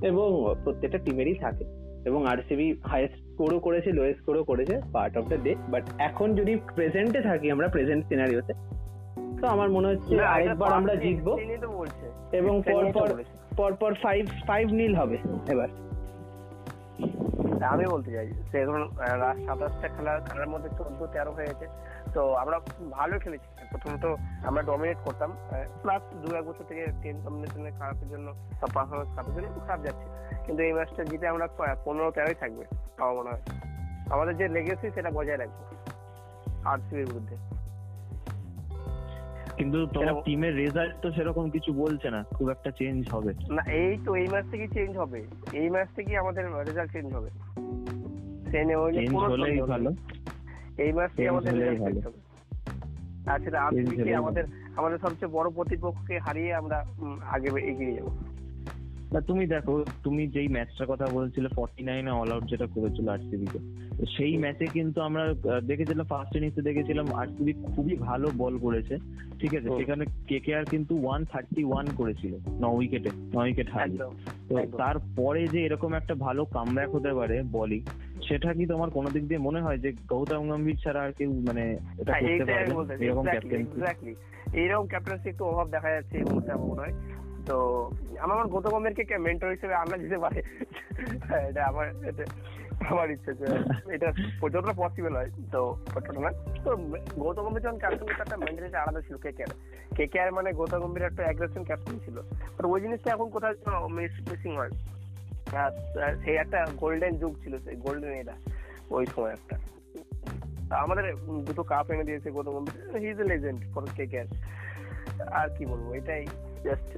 এবং 0.08 0.56
প্রত্যেকটা 0.64 0.98
টিমেরই 0.98 1.36
থাকে। 1.36 1.66
এবং 2.06 2.28
আরসিবি 2.28 2.76
হাইয়েস্ট 2.88 3.23
স্কোরও 3.34 3.60
করেছে 3.66 3.90
লোয়েস্ট 3.98 4.20
স্কোরও 4.22 4.44
করেছে 4.50 4.76
part 4.94 5.14
of 5.20 5.26
the 5.32 5.38
day 5.46 5.52
but 5.74 5.84
এখন 6.08 6.28
যদি 6.40 6.54
প্রেজেন্টে 6.76 7.20
থাকি 7.30 7.48
আমরা 7.56 7.68
প্রেজেন্ট 7.76 8.02
সিনারিওতে 8.10 8.54
তো 9.42 9.46
আমার 9.56 9.70
মনে 9.76 9.88
হচ্ছে 9.92 10.14
আরেকবার 10.34 10.72
আমরা 10.80 10.94
জিতবো। 11.04 11.34
এবং 12.40 12.54
পরপর 12.72 13.08
পরপর 13.60 13.92
ফাইভ 14.04 14.24
ফাইভ 14.48 14.66
নীল 14.80 14.94
হবে 15.02 15.18
এবার। 15.54 15.70
আমি 17.74 17.86
বলতে 17.94 18.10
চাই 18.16 18.28
সে 18.52 18.60
ধরুন 18.68 18.84
সাতাশটা 19.46 19.88
খেলা 19.96 20.14
খেলার 20.28 20.50
মধ্যে 20.54 20.70
চোদ্দ 20.78 21.00
তেরো 21.14 21.32
হয়ে 21.38 21.50
গেছে 21.50 21.66
তো 22.16 22.22
আমরা 22.42 22.58
ভালো 22.98 23.16
খেলেছি। 23.24 23.48
প্রথমত 23.72 24.06
আমরা 24.50 24.62
ডমিনেট 24.70 25.00
করতাম 25.06 25.30
প্লাস 25.84 26.02
দু 26.22 26.28
এক 26.40 26.46
বছর 26.50 26.66
থেকে 26.70 26.84
টেন 27.02 27.18
কম্বিনেশনের 27.26 27.74
খারাপের 27.80 28.08
জন্য 28.14 28.28
পারফরমেন্স 28.76 29.10
খারাপের 29.16 29.34
জন্য 29.36 29.46
একটু 29.52 29.62
খারাপ 29.68 29.82
যাচ্ছে। 29.86 30.06
কিন্তু 30.46 30.64
এই 30.64 30.74
ম্যাচটা 30.74 31.04
জিতে 31.04 31.28
আমরা 31.28 31.48
পনেরো 31.86 32.12
তেরোই 32.12 32.34
থাকবে 32.34 32.66
আমার 32.98 33.16
মনে 33.16 33.30
হয়। 33.30 33.42
আমাদের 34.10 34.38
যে 34.38 34.48
লেগেছে 34.48 34.92
সেটা 34.92 35.10
বজায় 35.10 35.38
রাখব 35.38 35.60
আরসিবির 36.66 37.06
বিরুদ্ধে। 37.06 37.36
কিন্তু 39.58 39.88
তোমার 39.88 40.14
টিমের 40.26 40.56
রেজাল্ট 40.56 40.96
তো 41.02 41.12
সেরকম 41.12 41.50
কিছু 41.50 41.74
বলছে 41.74 42.10
না 42.10 42.24
খুব 42.24 42.50
একটা 42.50 42.72
চেঞ্জ 42.72 43.10
হবে। 43.10 43.34
না 43.50 43.72
এই 43.72 43.98
তো 44.06 44.16
এই 44.16 44.28
ম্যাচ 44.28 44.46
থেকেই 44.52 44.68
চেঞ্জ 44.68 44.98
হবে। 44.98 45.24
এই 45.54 45.70
ম্যাচ 45.70 45.88
থেকেই 45.96 46.18
আমাদের 46.18 46.46
রেজাল্ট 46.54 46.92
চেঞ্জ 46.92 47.16
হবে। 47.16 47.30
নিয়ে 48.66 48.94
চেঞ্জ 48.94 49.16
হলেই 49.16 49.62
ভালো। 49.62 49.92
এই 50.78 50.92
ম্যাচটি 50.92 51.18
Change 51.18 51.32
আমাদের 51.32 51.80
ভালো। 51.80 51.96
পেতে 51.96 52.08
হবে। 52.08 52.20
আরসিবিকে 53.58 54.16
আমাদের 54.16 54.44
আমাদের 54.76 54.98
সবচেয়ে 54.98 55.32
বড় 55.32 55.50
প্রতিপক্ষকে 55.50 56.20
হারিয়ে 56.20 56.56
আমরা 56.56 56.86
আগে 57.32 57.48
এগিয়ে 57.48 57.94
যাব। 57.94 58.33
না 59.14 59.20
তুমি 59.22 59.44
দেখো 59.46 59.74
তুমি 60.04 60.24
যেই 60.28 60.48
ম্যাচটার 60.48 60.88
কথা 60.88 61.06
বলছিলে 61.08 61.50
ফর্টি 61.56 61.82
নাইনে 61.84 62.12
অল 62.12 62.30
আউট 62.32 62.44
যেটা 62.44 62.68
করেছিল 62.76 63.06
আরসিবি 63.10 63.48
কে 63.48 63.60
তো 63.98 64.04
সেই 64.08 64.34
ম্যাচে 64.38 64.66
কিন্তু 64.68 65.02
আমরা 65.02 65.24
দেখেছিলাম 65.68 66.06
ফার্স্ট 66.06 66.34
ইনিংসে 66.36 66.62
দেখেছিলাম 66.62 67.08
আরসিবি 67.14 67.54
খুবই 67.66 67.96
ভালো 68.00 68.28
বল 68.38 68.54
করেছে 68.58 68.96
ঠিক 69.40 69.52
আছে। 69.56 69.70
সেখানে 69.80 70.04
কেকেআর 70.28 70.66
কিন্তু 70.66 70.94
ওয়ান 71.02 71.22
থার্টি 71.26 71.62
ওয়ান 71.64 71.86
করেছিল 71.96 72.34
ন 72.62 72.64
উইকেটে 72.74 73.10
ন 73.34 73.38
উইকেট 73.38 73.68
হারিয়ে 73.70 74.02
তো। 74.50 74.56
তারপরে 74.78 75.42
যে 75.48 75.60
এরকম 75.66 75.92
একটা 75.94 76.14
ভালো 76.16 76.42
কামব্যাক 76.46 76.90
হতে 76.96 77.12
পারে 77.14 77.36
বলি 77.52 77.80
সেটা 78.28 78.54
কি 78.54 78.64
তোমার 78.66 78.90
কোনো 78.90 79.10
দিক 79.10 79.24
দিয়ে 79.24 79.40
মনে 79.40 79.60
হয় 79.62 79.78
যে 79.78 79.90
গৌতম 80.08 80.44
গম্ভীর 80.50 80.78
ছাড়া 80.84 81.02
আর 81.02 81.12
কেউ 81.12 81.30
মানে 81.46 81.64
এটা 81.98 82.12
হ্যাঁ, 82.14 82.24
করতে 82.24 82.44
পারবে। 82.46 83.06
এরকম 83.06 83.26
Exactly, 83.26 83.34
ক্যাপ্টেন্সি 83.34 84.14
ক্যাপ্টেন্সি 84.88 85.28
একটু 85.30 85.44
অভাব 85.46 85.68
দেখা 85.70 85.90
যাচ্ছে 85.90 86.16
এই 86.18 86.24
মুহূর্তে 86.24 86.52
আমার 86.52 86.68
মনে 86.68 86.82
হয় 86.82 86.94
তো 87.48 87.90
আমার 88.20 88.36
আমার 88.36 88.48
গৌতম 88.48 88.70
গম্ভীরকে 88.70 89.18
মেন্টর 89.18 89.50
হিসেবে 89.50 89.76
আনা 89.76 89.98
যেতে 89.98 90.18
পারে? 90.18 90.44
হ্যাঁ, 91.24 91.50
এটা 91.50 91.66
আমার 91.66 91.88
এটা 91.88 92.24
আমার 92.90 93.12
ইচ্ছে 93.12 93.34
যে 93.34 93.46
এটা 93.94 94.12
যতটা 94.54 94.74
পসিবল 94.78 95.16
হয় 95.16 95.32
তো 95.52 95.78
কতটা 95.96 96.20
না। 96.20 96.32
তো 96.64 96.78
গৌতম 97.20 97.44
গম্ভীর 97.44 97.62
যখন 97.62 97.78
ক্যাপ্টেন 97.78 98.10
একটা 98.10 98.38
মেন্টালিটি 98.38 98.76
আলাদা 98.76 99.02
ছিল 99.02 99.18
কে 99.18 99.32
কে 99.32 99.44
কে 99.96 100.08
কে 100.08 100.30
মানে 100.30 100.54
গৌতম 100.54 100.80
গম্ভীর 100.80 101.04
একটা 101.04 101.24
অ্যাগ্রেশন 101.24 101.64
ক্যাপ্টেন 101.64 102.00
ছিল। 102.00 102.22
বাট 102.22 102.66
ওই 102.66 102.82
জিনিসটা 102.82 103.12
এখন 103.12 103.30
কোথাও 103.30 103.88
মিসিং 103.88 104.56
হয়। 104.56 104.70
আর, 105.52 106.02
আর 106.02 106.16
সেই 106.26 106.36
একটা 106.36 106.68
গোল্ডেন 106.78 107.18
যুগ 107.18 107.36
ছিল 107.44 107.60
সেই 107.60 107.76
গোল্ডেন 107.76 108.12
এটা 108.12 108.34
ওই 108.90 109.06
সময় 109.16 109.34
একটা। 109.34 109.60
আমাদের 110.76 111.16
দুটো 111.46 111.64
কাপ 111.64 111.92
এনে 111.92 112.04
দিয়েছে 112.04 112.32
Gautam 112.32 112.52
Gambhir. 112.52 112.98
He 112.98 113.10
is 113.10 113.20
a 113.20 113.24
legend 113.24 113.74
for 113.74 113.86
কে 113.96 114.24
আর 115.32 115.50
কি 115.50 115.66
বলব 115.66 115.94
এটাই। 115.94 116.28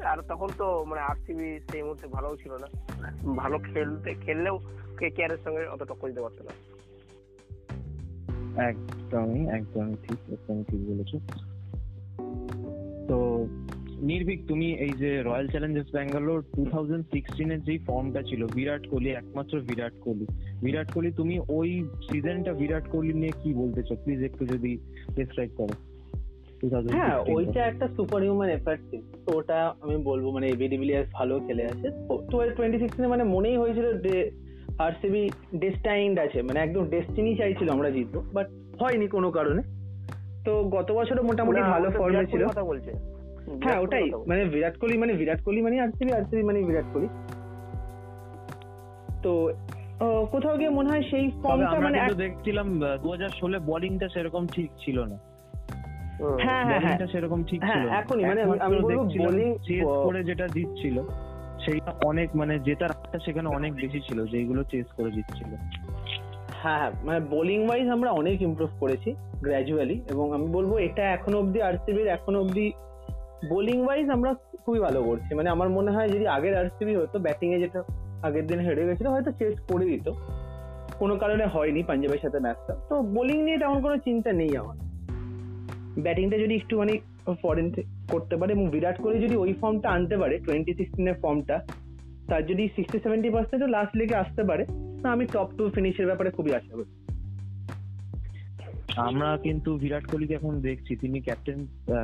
আর 0.05 0.17
তখন 0.29 0.47
তো 0.57 0.85
মানে 0.87 1.01
আরসিবি 1.01 1.59
সেই 1.71 1.81
মুহূর্তে 1.81 2.07
ভালোও 2.07 2.37
ছিল 2.37 2.53
না। 2.53 2.67
ভালো 3.35 3.57
খেলতে, 3.57 4.13
খেললেও 4.13 4.59
কে 4.99 5.09
কে 5.09 5.23
এর 5.23 5.37
সঙ্গে 5.43 5.67
অত 5.67 5.83
টক্কর 5.83 6.07
দিতে 6.07 6.21
পারতো 6.21 6.43
না। 6.43 6.51
একদমই 8.63 9.47
একদমই 9.47 9.95
ঠিক 10.03 10.33
একদমই 10.33 10.63
ঠিক 10.63 10.79
বলেছ। 10.89 11.15
তো 13.07 13.47
নির্ভীক, 14.01 14.47
তুমি 14.47 14.73
এই 14.73 14.89
যে 14.89 15.23
Royal 15.23 15.47
Challengers 15.47 15.91
Bangalore 15.91 16.43
two 16.55 16.65
thousand 16.65 17.05
সিক্সটিনের 17.05 17.63
যেই 17.63 17.77
ফর্মটা 17.77 18.21
ছিল, 18.21 18.47
বিরাট 18.47 18.87
কোহলি, 18.87 19.09
একমাত্র 19.09 19.59
বিরাট 19.59 19.93
কোহলি। 20.01 20.25
বিরাট 20.61 20.91
কোহলি, 20.91 21.11
তুমি 21.11 21.39
ওই 21.49 21.89
সিজনটা 22.11 22.53
বিরাট 22.53 22.87
কোহলি 22.87 23.13
নিয়ে 23.13 23.31
কি 23.43 23.53
বলতে 23.53 23.83
চাও? 23.83 23.97
প্লিজ 24.03 24.23
একটু 24.23 24.45
যদি 24.45 24.77
ডিসক্রাইব 25.15 25.49
করো। 25.57 25.67
2016 25.67 25.94
হ্যাঁ 26.95 27.15
ওইটা 27.35 27.65
একটা 27.65 27.87
সুপার 27.95 28.21
হিউম্যান 28.23 28.49
এফার্ট 28.49 28.81
ছিল। 28.89 29.01
তো 29.25 29.29
ওটা 29.39 29.57
আমি 29.83 29.95
বলব 30.09 30.25
মানে 30.35 30.45
এবি 30.53 30.65
ডিভিলিয়ার্স 30.67 31.09
ভালো 31.13 31.39
খেলে 31.39 31.63
আছে। 31.71 31.87
তো 32.09 32.13
টোয়েন্টি 32.57 32.77
সিক্সটিনে 32.79 33.07
মানে 33.07 33.23
মনেই 33.23 33.57
হয়েছিল 33.57 33.87
যে 34.05 34.15
আরসিবি 34.85 35.23
ডেস্টাইন্ড 35.63 36.15
আছে 36.25 36.39
মানে 36.41 36.59
একদম 36.59 36.83
ডেস্টিনি 36.93 37.31
চাইছিল 37.35 37.67
আমরা 37.69 37.89
জিতবো 37.89 38.19
বাট 38.35 38.47
হয়নি 38.81 39.07
কোনো 39.07 39.29
কারণে। 39.31 39.61
তো 40.45 40.51
গত 40.75 40.87
বছরও 40.91 41.23
মোটামুটি 41.29 41.61
ভালো 41.61 41.87
ফর্মে 41.91 42.11
বিরাট 42.11 42.31
ছিল। 42.31 42.43
কথা 42.47 42.63
বলছে। 42.63 42.91
হ্যাঁ 43.63 43.79
ওটাই। 43.83 44.07
মানে 44.29 44.41
বিরাট 44.53 44.75
কোহলি 44.79 44.97
মানে 44.97 45.13
বিরাট 45.13 45.39
কোহলি 45.45 45.61
মানে 45.61 45.75
আরসিবি 45.79 46.11
আরসিবি 46.13 46.43
মানে 46.43 46.59
বিরাট 46.69 46.87
কোহলি। 46.93 47.09
তো 49.23 49.31
কোথাও 50.33 50.57
গিয়ে 50.59 50.69
মনে 50.69 50.89
হয় 50.89 51.03
সেই 51.11 51.25
ফর্মটা 51.43 51.79
মানে 51.79 51.97
দেখছিলাম 52.23 52.67
দু 53.03 53.07
হাজার 53.11 53.31
ষোলো 53.39 53.57
বোলিংটা 53.59 54.07
সেরকম 54.13 54.43
ঠিক 54.55 54.69
ছিল 54.85 54.97
না। 55.11 55.17
হ্যাঁ 56.19 56.63
হ্যাঁ 56.65 56.79
হ্যাঁ। 56.79 57.07
সেরকম 57.07 57.43
ঠিক 57.43 57.61
ছিল 57.61 57.89
এখনই 57.89 58.25
মানে 58.25 58.41
আমি- 58.41 58.59
আমি 58.59 58.75
বলব 58.75 58.89
দেখছিলাম 58.89 59.33
চেস 59.67 59.83
করে 60.03 60.23
যেটা 60.23 60.47
জিতছিল 60.47 61.01
সেইটা 61.65 61.93
অনেক 62.05 62.35
মানে 62.35 62.59
জেতার 62.59 62.91
আশা 62.91 63.19
সেখানে 63.19 63.49
অনেক 63.49 63.73
বেশি 63.73 64.01
ছিল 64.01 64.25
যেগুলো 64.25 64.63
চেস 64.63 64.85
করে 64.97 65.11
জিতছিল। 65.11 65.47
হ্যাঁ 66.63 66.77
হ্যাঁ 66.77 66.91
মানে 67.03 67.19
বোলিং 67.19 67.67
ওয়াইজ 67.67 67.89
আমরা 67.89 68.11
অনেক 68.11 68.41
ইমপ্রুভ 68.41 68.69
করেছি 68.79 69.15
গ্র্যাজুয়ালি 69.41 70.01
এবং 70.11 70.33
আমি 70.33 70.45
বলব 70.47 70.77
এটা 70.77 71.03
এখনও 71.03 71.39
অব্দি 71.39 71.61
আরসিবির 71.61 72.07
এখনও 72.07 72.39
অব্দি 72.39 72.71
বোলিং 73.49 73.81
ওয়াইজ 73.85 74.09
আমরা 74.09 74.33
খুবই 74.65 74.79
ভালো 74.79 75.03
করছি। 75.03 75.35
মানে 75.35 75.49
আমার 75.49 75.69
মনে 75.69 75.91
হয় 75.91 76.09
যদি 76.09 76.27
আগের 76.27 76.57
আরসিবি 76.57 76.95
হতো 76.95 77.19
ব্যাটিং 77.19 77.53
এ 77.53 77.59
যেটা 77.59 77.83
আগের 78.23 78.47
দিন 78.47 78.59
হেরে 78.59 78.85
গেছিল 78.85 79.07
হয়তো 79.07 79.31
চেস 79.31 79.59
করে 79.73 79.85
দিত। 79.85 80.11
কোনো 80.99 81.15
কারণে 81.15 81.45
হয়নি 81.45 81.83
পাঞ্জাবের 81.83 82.19
সাথে 82.19 82.39
ম্যাচটা 82.39 82.75
তো 82.89 83.01
বোলিং 83.01 83.41
নিয়ে 83.43 83.57
তেমন 83.57 83.81
কোনো 83.81 83.97
চিন্তা 83.97 84.31
নেই 84.31 84.57
আমার। 84.57 84.84
ব্যাটিংটা 86.03 86.37
যদি 86.43 86.53
একটুখানি 86.55 86.95
ফরেন 87.43 87.67
করতে 88.13 88.35
পারে 88.39 88.51
এবং 88.55 88.65
বিরাট 88.73 88.97
কোহলি 89.01 89.19
যদি 89.25 89.35
ওই 89.43 89.51
ফর্মটা 89.61 89.89
আনতে 89.95 90.15
পারে 90.21 90.35
টোয়েন্টি 90.45 90.73
সিক্সটিনের 90.79 91.19
ফর্মটা 91.23 91.57
তার 92.29 92.41
যদি 92.49 92.63
সিক্সটি 92.75 92.97
সেভেন্টি 93.03 93.29
পার্সেন্টও 93.35 93.73
লাস্ট 93.75 93.93
লেগে 93.99 94.21
আসতে 94.23 94.43
পারে, 94.49 94.63
তো 95.01 95.05
আমি 95.15 95.23
টপ 95.33 95.49
টু 95.57 95.63
ফিনিশের 95.75 96.09
ব্যাপারে 96.09 96.29
খুবই 96.37 96.53
আশাবাদী 96.59 96.93
আমরা 99.07 99.29
কিন্তু 99.45 99.69
বিরাট 99.77 100.05
কোহলিকে 100.09 100.37
এখন 100.39 100.53
দেখছি, 100.67 100.91
তিনি 101.03 101.17
ক্যাপ্টেন 101.27 101.59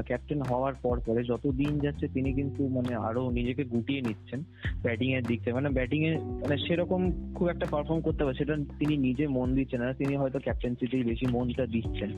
ক্যাপ্টেন 0.08 0.40
হওয়ার 0.50 0.76
পর 0.84 0.96
পরে 1.08 1.22
যত 1.32 1.46
দিন 1.62 1.74
যাচ্ছে 1.80 2.06
তিনি 2.16 2.30
কিন্তু 2.34 2.62
মানে 2.68 2.94
আরও 3.08 3.24
নিজেকে 3.38 3.64
গুটিয়ে 3.64 4.02
নিচ্ছেন 4.02 4.40
ব্যাটিং 4.86 5.10
এর 5.18 5.24
দিক 5.30 5.40
থেকে। 5.42 5.58
মানে 5.60 5.70
ব্যাটিং 5.70 6.00
এ 6.10 6.12
মানে 6.42 6.56
সেরকম 6.66 7.02
খুব 7.36 7.48
একটা 7.50 7.66
পারফর্ম 7.66 8.02
করতে 8.02 8.24
পারে, 8.24 8.40
সেটা 8.42 8.56
তিনি 8.80 8.98
নিজে 8.98 9.26
মন 9.28 9.48
দিচ্ছেন 9.56 9.82
না, 9.82 9.94
তিনি 9.94 10.14
হয়তো 10.16 10.40
ক্যাপ্টেন্সিতেই 10.40 11.04
বেশি 11.04 11.26
মনটা 11.36 11.66
দিচ্ছেন। 11.66 12.12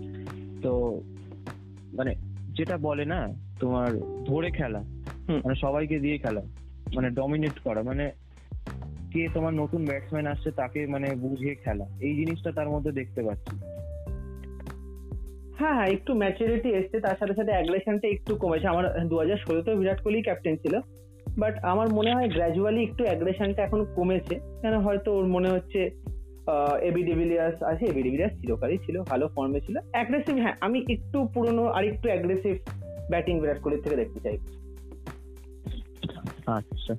তো 0.64 0.72
মানে 1.94 2.16
যেটা 2.58 2.78
বলে 2.78 3.06
না 3.06 3.34
তোমার 3.60 3.98
ধরে 4.26 4.52
খেলা। 4.52 4.80
মানে 5.30 5.56
সবাইকে 5.56 6.00
দিয়ে 6.00 6.18
খেলা। 6.18 6.42
মানে 6.96 7.10
ডমিনেট 7.10 7.60
করা। 7.60 7.82
মানে 7.82 8.12
কে 9.12 9.28
তোমার 9.34 9.54
নতুন 9.54 9.86
ব্যাটসম্যান 9.86 10.28
আসছে 10.28 10.52
তাকে 10.52 10.88
মানে 10.88 11.16
বুঝিয়ে 11.16 11.56
খেলা। 11.56 11.86
এই 12.02 12.16
জিনিসটা 12.16 12.52
তার 12.52 12.70
মধ্যে 12.70 12.92
দেখতে 12.92 13.24
পাচ্ছি। 13.24 13.56
হ্যাঁ 15.60 15.74
হ্যাঁ 15.74 15.88
একটু 15.88 16.14
ম্যাচুরিটি 16.14 16.70
এসছে 16.70 17.00
তার 17.00 17.16
সাথে 17.20 17.34
সাথে 17.34 17.52
অ্যাগ্রেশনটা 17.52 18.08
একটু 18.08 18.36
কমেছে। 18.36 18.68
আমার 18.68 19.08
দু 19.08 19.18
হাজার 19.18 19.38
ষোলোতেও 19.38 19.76
বিরাট 19.76 20.02
কোহলি 20.02 20.22
ক্যাপ্টেন 20.22 20.56
ছিল। 20.56 20.80
বাট 21.38 21.64
আমার 21.64 21.90
মনে 21.90 22.16
হয় 22.16 22.30
গ্র্যাজুয়ালি 22.30 22.84
একটু 22.84 23.04
অ্যাগ্রেশনটা 23.04 23.64
এখন 23.64 23.86
কমেছে। 23.96 24.36
কেন 24.36 24.80
হয়তো 24.80 25.18
ওর 25.18 25.26
মনে 25.26 25.50
হচ্ছে 25.50 25.90
এবি 26.82 27.04
ডিভিলিয়ার্স 27.04 27.64
আছে 27.64 27.86
এবি 27.86 28.04
ডিভিলিয়ার্স 28.04 28.42
চিরকালই 28.42 28.78
ছিল 28.78 29.02
ভালো 29.02 29.28
ফর্মে 29.28 29.62
ছিল। 29.62 29.78
অ্যাগ্রেসিভ 29.92 30.36
হ্যাঁ 30.36 30.54
আমি 30.62 30.86
একটু 30.90 31.28
পুরনো 31.34 31.66
আর 31.66 31.84
একটু 31.84 32.10
অ্যাগ্রেসিভ 32.10 32.58
ব্যাটিং 33.10 33.40
বিরাট 33.40 33.62
কোহলির 33.62 33.82
থেকে 33.82 33.96
দেখতে 33.96 34.20
চাই। 34.20 34.38
আচ্ছা। 36.46 36.96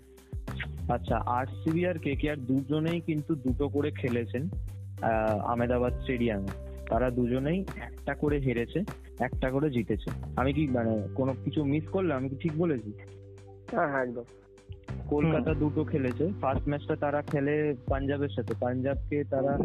আচ্ছা 0.94 1.16
আরসিবি 1.16 1.86
আর 1.86 1.98
কেকেআর 1.98 2.36
দুজনেই 2.36 3.00
কিন্তু 3.00 3.34
দুটো 3.34 3.68
করে 3.68 3.90
খেলেছেন 3.90 4.48
আহ, 5.02 5.38
আহমেদাবাদ 5.38 5.92
স্টেডিয়ামে। 5.92 6.48
তারা 6.90 7.10
দুজনেই 7.10 7.60
একটা 7.60 8.14
করে 8.14 8.38
হেরেছে 8.38 8.82
একটা 9.18 9.50
করে 9.50 9.70
জিতেছে। 9.70 10.10
আমি 10.36 10.52
কি 10.52 10.66
মানে 10.66 11.08
কোনো 11.14 11.34
কিছু 11.44 11.64
মিস 11.64 11.88
করলাম? 11.88 12.18
আমি 12.18 12.28
কি 12.28 12.36
ঠিক 12.36 12.52
বলেছি? 12.56 12.92
হ্যাঁ 13.70 13.88
হ্যাঁ 13.88 14.02
একদম। 14.02 14.22
কলকাতা 15.10 15.54
দুটো 15.54 15.84
খেলেছে। 15.84 16.28
ফার্স্ট 16.40 16.68
ম্যাচটা 16.68 16.96
তারা 16.96 17.22
খেলে 17.22 17.74
পাঞ্জাবের 17.86 18.28
সাথে। 18.28 18.54
পাঞ্জাবকে 18.60 19.24
তারা 19.24 19.58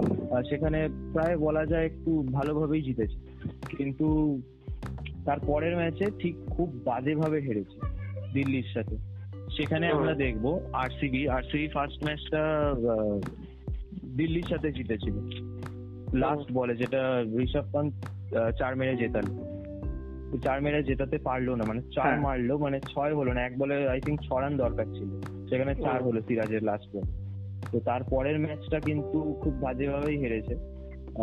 সেখানে 0.50 0.90
প্রায় 1.14 1.38
বলা 1.38 1.66
যায় 1.66 1.86
একটু 1.86 2.26
ভালোভাবেই 2.32 2.82
জিতেছে। 2.82 3.20
কিন্তু 3.78 4.40
তার 5.26 5.40
পরের 5.40 5.76
ম্যাচে 5.76 6.06
ঠিক 6.20 6.36
খুব 6.50 6.82
বাজেভাবে 6.86 7.42
হেরেছে 7.42 7.78
দিল্লির 8.34 8.68
সাথে। 8.74 8.96
সেখানে 9.58 9.88
আমরা 9.88 10.14
দেখব 10.14 10.60
আরসিবি 10.74 11.30
আরসিবি 11.30 11.68
ফার্স্ট 11.68 12.04
ম্যাচটা 12.04 12.74
দিল্লির 14.18 14.48
সাথে 14.50 14.72
জিতেছিল। 14.72 15.16
লাস্ট 16.14 16.52
বলে 16.54 16.76
যেটা 16.76 17.24
ঋষভ 17.40 17.66
পান্ত 17.74 17.94
চার 18.60 18.76
মেরে 18.76 18.96
জেতালো। 18.96 19.49
চার 20.38 20.62
মেরে 20.62 20.84
জেতাতে 20.84 21.18
পারল 21.18 21.48
না 21.56 21.64
মানে 21.66 21.82
চার 21.96 22.06
হ্যাঁ। 22.06 22.22
মারলো 22.22 22.54
মানে 22.58 22.78
ছয় 22.88 23.14
হলো 23.16 23.32
না 23.34 23.42
এক 23.42 23.54
বলে 23.58 23.90
আই 23.90 24.00
থিঙ্ক 24.02 24.20
ছ 24.22 24.30
রান 24.34 24.54
দরকার 24.58 24.88
ছিল 24.94 25.10
সেখানে 25.50 25.72
চার। 25.76 26.00
হলো 26.04 26.20
সিরাজের 26.22 26.64
লাস্ট 26.64 26.88
বল 26.94 27.06
তো 27.72 27.80
তার 27.80 28.02
পরের 28.10 28.40
ম্যাচটা 28.40 28.80
কিন্তু 28.80 29.18
খুব 29.42 29.54
বাজেভাবেই 29.62 30.18
হেরেছে 30.18 30.54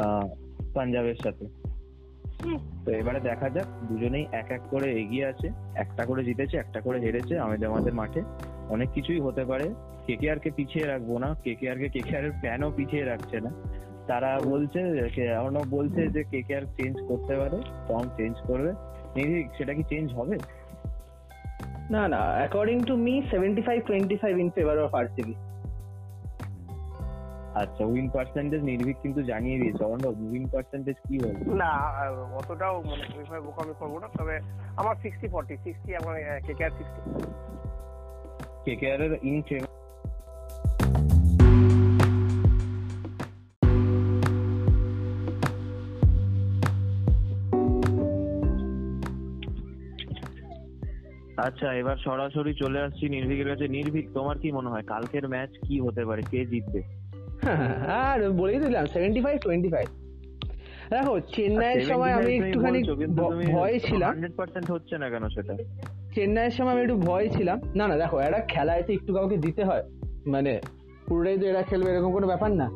আহ, 0.00 0.26
পাঞ্জাবের 0.74 1.18
সাথে। 1.24 1.44
তো 2.84 2.90
এবারে 2.92 3.20
দেখা 3.20 3.48
যাক 3.48 3.68
দুজনেই 3.88 4.26
এক 4.32 4.48
এক 4.50 4.62
করে 4.70 4.88
এগিয়ে 4.92 5.24
আছে 5.26 5.48
একটা 5.74 6.04
করে 6.04 6.24
জিতেছে 6.24 6.56
একটা 6.56 6.80
করে 6.80 6.98
হেরেছে 7.00 7.38
আমাদের 7.38 7.68
আমাদের 7.68 7.94
মাঠে। 7.94 8.20
অনেক 8.68 8.88
কিছুই 8.90 9.20
হতে 9.20 9.44
পারে। 9.44 9.66
কেকেআর 10.06 10.38
কে 10.38 10.50
পিছিয়ে 10.50 10.86
রাখব 10.86 11.18
না 11.18 11.28
কেকেআর 11.44 11.78
কে 11.78 11.88
কেকেআর 11.88 12.24
এর 12.24 12.32
ফ্যানও 12.40 12.70
পিছিয়ে 12.76 13.04
রাখছে 13.04 13.40
না। 13.40 13.50
তারা 14.06 14.30
বলছে 14.44 14.80
কে- 15.14 15.38
অর্ণব 15.38 15.66
বলছে 15.70 16.08
যে 16.08 16.22
কে 16.24 16.42
কে 16.42 16.56
আর 16.56 16.64
চেঞ্জ 16.76 16.96
করতে 17.08 17.34
পারে 17.36 17.58
ফর্ম 17.88 18.06
চেঞ্জ 18.16 18.36
করবে। 18.46 18.70
নির্ভীক 19.16 19.46
সেটা 19.58 19.74
কি 19.74 19.82
চেঞ্জ 19.82 20.08
হবে? 20.14 20.36
না 21.90 22.08
না 22.08 22.20
according 22.32 22.78
to 22.84 22.94
me 22.96 23.14
seventy 23.30 23.62
five 23.62 23.78
twenty 23.86 24.16
five 24.16 24.34
in 24.38 24.48
favour 24.50 24.78
of 24.78 24.94
RCB 24.94 25.34
আচ্ছা 27.54 27.84
উইন 27.84 28.08
পার্সেন্টেজ 28.10 28.62
নির্ভীক 28.62 28.96
কিন্তু 29.02 29.20
জানিয়ে 29.22 29.58
দিয়েছে। 29.58 29.84
অর্ণব 29.84 30.16
উইন 30.32 30.46
পার্সেন্টেজ 30.48 30.96
কি 31.08 31.16
হবে? 31.18 31.40
না 31.54 31.70
অতটাও 32.36 32.82
মানে 32.82 33.04
ওইভাবে 33.18 33.40
বোকামি 33.40 33.74
করব 33.78 33.94
না 33.98 34.08
তবে 34.18 34.34
আমার 34.76 34.94
সিক্সটি 35.02 35.28
ফর্টি 35.28 35.54
সিক্সটি 35.64 35.90
আমার 35.96 36.14
কে 36.46 36.52
কে 36.54 36.64
আর 36.64 36.70
সিক্সটি 36.70 37.00
কে 38.64 38.74
কে 38.76 38.92
আর 38.92 39.00
এর 39.00 39.12
ইন 39.22 39.38
ফেভার 39.42 39.70
আচ্ছা 51.46 51.68
এবার 51.80 51.96
সরাসরি 52.06 52.52
চলে 52.62 52.78
আসছি 52.86 53.04
নির্ভীকের 53.14 53.48
কাছে। 53.50 53.66
নির্ভীক 53.76 54.06
তোমার 54.16 54.36
কি 54.42 54.48
মনে 54.56 54.70
হয় 54.72 54.84
কালকের 54.92 55.24
ম্যাচ 55.32 55.52
কি 55.66 55.76
হতে 55.86 56.02
পারে? 56.08 56.22
কে 56.30 56.40
জিতবে? 56.52 56.80
আর 58.06 58.18
বলেই 58.40 58.58
দিলাম 58.64 58.84
সেভেন্টি 58.94 59.20
ফাইভ 59.24 59.36
টোয়েন্টি 59.46 59.70
ফাইভ 59.74 59.88
দেখো 60.90 61.14
চেন্নাইয়ের 61.34 61.82
সময় 61.90 62.12
আমি 62.18 62.32
একটুখানি 62.38 62.80
ভয়ে 63.54 63.78
ছিলাম। 63.86 64.12
হচ্ছে 64.74 64.94
না 65.02 65.06
কেন 65.12 65.24
সেটা? 65.36 65.54
চেন্নাইয়ের 66.14 66.54
সময় 66.56 66.72
আমি 66.74 66.82
একটু 66.86 66.96
ভয় 67.08 67.26
ছিলাম। 67.36 67.58
না 67.78 67.84
না 67.90 67.96
দেখো 68.02 68.16
একটা 68.26 68.40
খেলায় 68.52 68.82
তো 68.86 68.90
একটু 68.98 69.10
কাউকে 69.16 69.36
দিতে 69.46 69.62
হয়। 69.68 69.84
মানে 70.34 70.52
পুরোটাই 71.08 71.36
তো 71.40 71.44
এরা 71.52 71.62
খেলবে 71.70 71.88
এরকম 71.92 72.12
কোনো 72.16 72.26
ব্যাপার 72.32 72.50
না। 72.60 72.68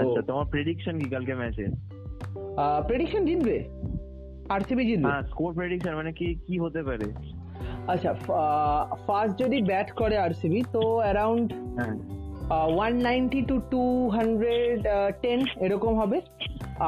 আচ্ছা 0.00 0.20
তোমার 0.28 0.46
প্রেডিকশন 0.52 0.94
কি 1.00 1.06
কালকে 1.14 1.34
ম্যাচে? 1.40 1.64
প্রেডিকশন 2.88 3.22
জিতবে। 3.28 3.56
আরসিবি 4.54 4.84
জিতবে? 4.88 5.08
হ্যাঁ 5.08 5.22
স্কোর 5.30 5.50
প্রেডিকশন 5.58 5.94
মানে 6.00 6.12
কি 6.18 6.26
কি 6.46 6.54
হতে 6.64 6.80
পারে? 6.82 7.06
আচ্ছা 7.92 8.10
ফার্স্ট 9.06 9.34
যদি 9.42 9.58
ব্যাট 9.70 9.88
করে 10.00 10.16
আরসিবি 10.18 10.60
তো 10.74 10.82
around 11.04 11.48
one 12.76 12.94
ninety 13.08 13.40
to 13.50 13.56
two 13.72 13.82
hundred 14.16 14.80
ten 15.22 15.40
এরকম 15.64 15.92
হবে। 16.00 16.18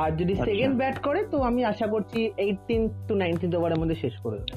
আর 0.01 0.11
যদি 0.21 0.33
আচ্ছা। 0.33 0.47
সেকেন্ড 0.49 0.75
ব্যাট 0.81 0.97
করে 1.07 1.21
তো 1.33 1.37
আমি 1.43 1.61
আশা 1.73 1.87
করছি 1.87 2.21
এইটিন 2.47 2.83
টু 3.09 3.15
নাইনটিন 3.23 3.51
ওভারের 3.59 3.79
মধ্যে 3.81 3.97
শেষ 4.05 4.15
করে 4.25 4.37
দেবে। 4.41 4.57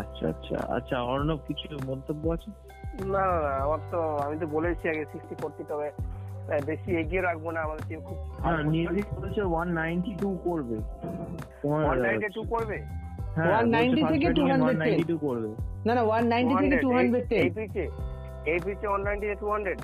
আচ্ছা 0.00 0.24
আচ্ছা। 0.32 0.56
আচ্ছা 0.76 0.96
অর্ণব 1.12 1.40
কিছু 1.48 1.66
মন্তব্য 1.90 2.24
আছে? 2.36 2.48
না 3.14 3.24
না 3.44 3.52
আমার 3.64 3.80
তো 3.92 4.00
আমি 4.24 4.36
তো 4.42 4.46
বলেছি 4.46 4.84
আগে 4.92 5.04
সিক্সটি 5.12 5.34
ফোরটি 5.40 5.62
তবে 5.70 5.88
বেশি 6.66 6.96
এগিয়ে 6.96 7.22
রাখব 7.22 7.50
না 7.50 7.60
আমাদের 7.60 7.84
টিম 7.88 8.00
খুব 8.00 8.16
হ্যাঁ 8.40 8.62
নির্ভীক 8.64 9.06
বলেছে 9.14 9.42
ওয়ান 9.42 9.68
করবে। 10.44 10.76
তোমার 11.62 11.84
ওয়ান 11.84 11.98
নাইনটি 12.00 12.28
টু 12.34 12.42
করবে? 12.42 12.76
হ্যাঁ, 13.34 13.62
190 13.62 14.02
থেকে 14.08 14.32
210 14.32 15.16
করবে। 15.16 15.48
না 15.84 15.94
না 15.94 16.02
ওয়ান 16.02 16.24
নাইনটি 16.26 16.54
থেকে 16.54 16.76
টু 16.76 16.90
হান্ড্রেড 16.92 17.28
টেন 17.28 17.42
এই 17.42 17.50
পিচে 17.50 17.88
এই 18.46 18.58
পিচে 18.64 18.86
ওয়ান 18.86 19.02
নাইনটি 19.02 19.26
টু 19.40 19.50
হান্ড্রেড 19.50 19.78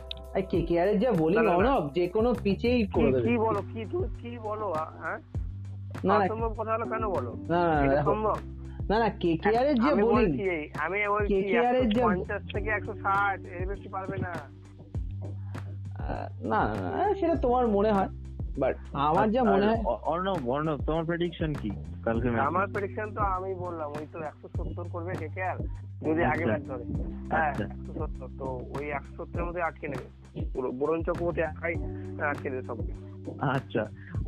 কে 0.50 0.62
কে 0.62 0.80
আর 0.80 0.98
যা 0.98 1.12
বলি। 1.12 1.36
অনব 1.36 1.90
যে 1.94 2.08
কোনো 2.08 2.34
পিচেই 2.42 2.86
করে 2.86 3.12
দেবে 3.12 3.28
কি 3.28 3.38
বলো 3.38 3.60
কি 3.74 3.86
তুমি 3.86 4.08
কি 4.22 4.38
বলো 4.38 4.74
হ্যাঁ? 5.02 5.18
না 6.04 6.14
অসম্ভব 6.16 6.54
কথা 6.58 6.72
হলো 6.72 6.86
কেন 6.86 7.08
বলো? 7.08 7.32
না 7.48 7.84
না, 7.84 8.02
সম্ভব 8.02 8.36
না 8.90 8.98
না 8.98 9.08
কে 9.08 9.36
কে 9.36 9.58
আর 9.58 9.74
যে 9.74 9.90
আমি 9.90 10.02
বলি। 10.02 10.26
বলছি 10.26 10.42
এই, 10.50 10.70
আমি 10.78 11.08
বলছি 11.08 11.34
KKR 11.34 11.74
এর 11.74 11.88
যে- 11.88 12.04
পঞ্চাশ 12.04 12.42
থেকে 12.52 12.68
একশো 12.70 12.94
ষাট 12.94 13.40
এর 13.60 13.66
বেশি 13.66 13.88
পারবে 13.88 14.18
না। 14.18 14.32
না 16.42 16.60
না 16.74 16.88
না 16.96 17.14
সেটা 17.14 17.36
তোমার 17.36 17.64
মনে 17.68 17.92
হয় 17.92 18.10
বাট 18.58 18.74
আমার 19.08 19.26
যা 19.30 19.42
মনে 19.44 19.66
হয় 19.66 19.80
অর্ণব 20.04 20.38
অর্ণব 20.48 20.78
তোমার 20.86 21.04
প্রেডিকশন 21.04 21.50
কি 21.52 21.70
কালকে 22.04 22.26
আমার 22.50 22.66
প্রেডিকশন 22.66 23.08
তো 23.14 23.20
আমি 23.36 23.54
বললাম 23.54 23.88
ওই 23.98 24.06
তো 24.12 24.18
একশো 24.20 24.48
সত্তর 24.56 24.86
করবে 24.88 25.12
কে 25.36 25.42
আর 25.42 25.58
যদি 26.02 26.22
আগে 26.24 26.44
আচ্ছা। 26.44 26.46
ব্যাট 26.46 26.62
ধরে। 26.68 26.84
হ্যাঁ 27.30 27.50
আচ্ছা। 27.50 27.64
একশো 27.64 27.92
সত্তর 27.98 28.28
তো 28.38 28.46
ওই 28.78 28.86
একশো 28.90 29.12
সত্তরের 29.16 29.46
মধ্যে 29.46 29.62
আটকে 29.62 29.86
নেবে। 29.88 30.06
পুরো 30.54 30.68
বরুণ 30.72 31.00
চক্রবর্তী 31.02 31.40
একাই 31.40 31.74
আটকে 32.22 32.50
দেবে 32.50 32.62
সবকে 32.62 32.92
আচ্ছা 33.40 33.82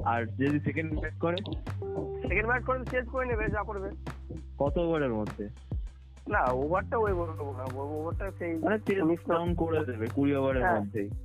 আর 0.05 0.21
যদি 0.27 0.59
সেকেন্ড 0.61 0.91
ব্যাট 1.01 1.17
করে? 1.21 1.37
সেকেন্ড 2.29 2.47
ব্যাট 2.47 2.63
করে 2.65 2.79
চেঞ্জ 2.91 3.07
করে 3.09 3.25
নেবে 3.27 3.45
যা 3.49 3.63
করবে। 3.63 3.89
কত 4.59 4.79
ওভারের 4.79 5.15
মধ্যে? 5.15 5.45
না 6.29 6.51
ওভারটা 6.53 6.99
ওই 6.99 7.13
বলব 7.13 7.53
না 7.53 7.65
ওভারটা 7.75 8.31
সেই 8.39 8.55
মানে 8.55 9.03
মিস 9.03 9.19
না 9.29 9.55
করে 9.57 9.85
দেবে 9.85 10.07
কুড়ি 10.15 10.37
ওভারের 10.37 10.63
হ্যাঁ। 10.63 10.81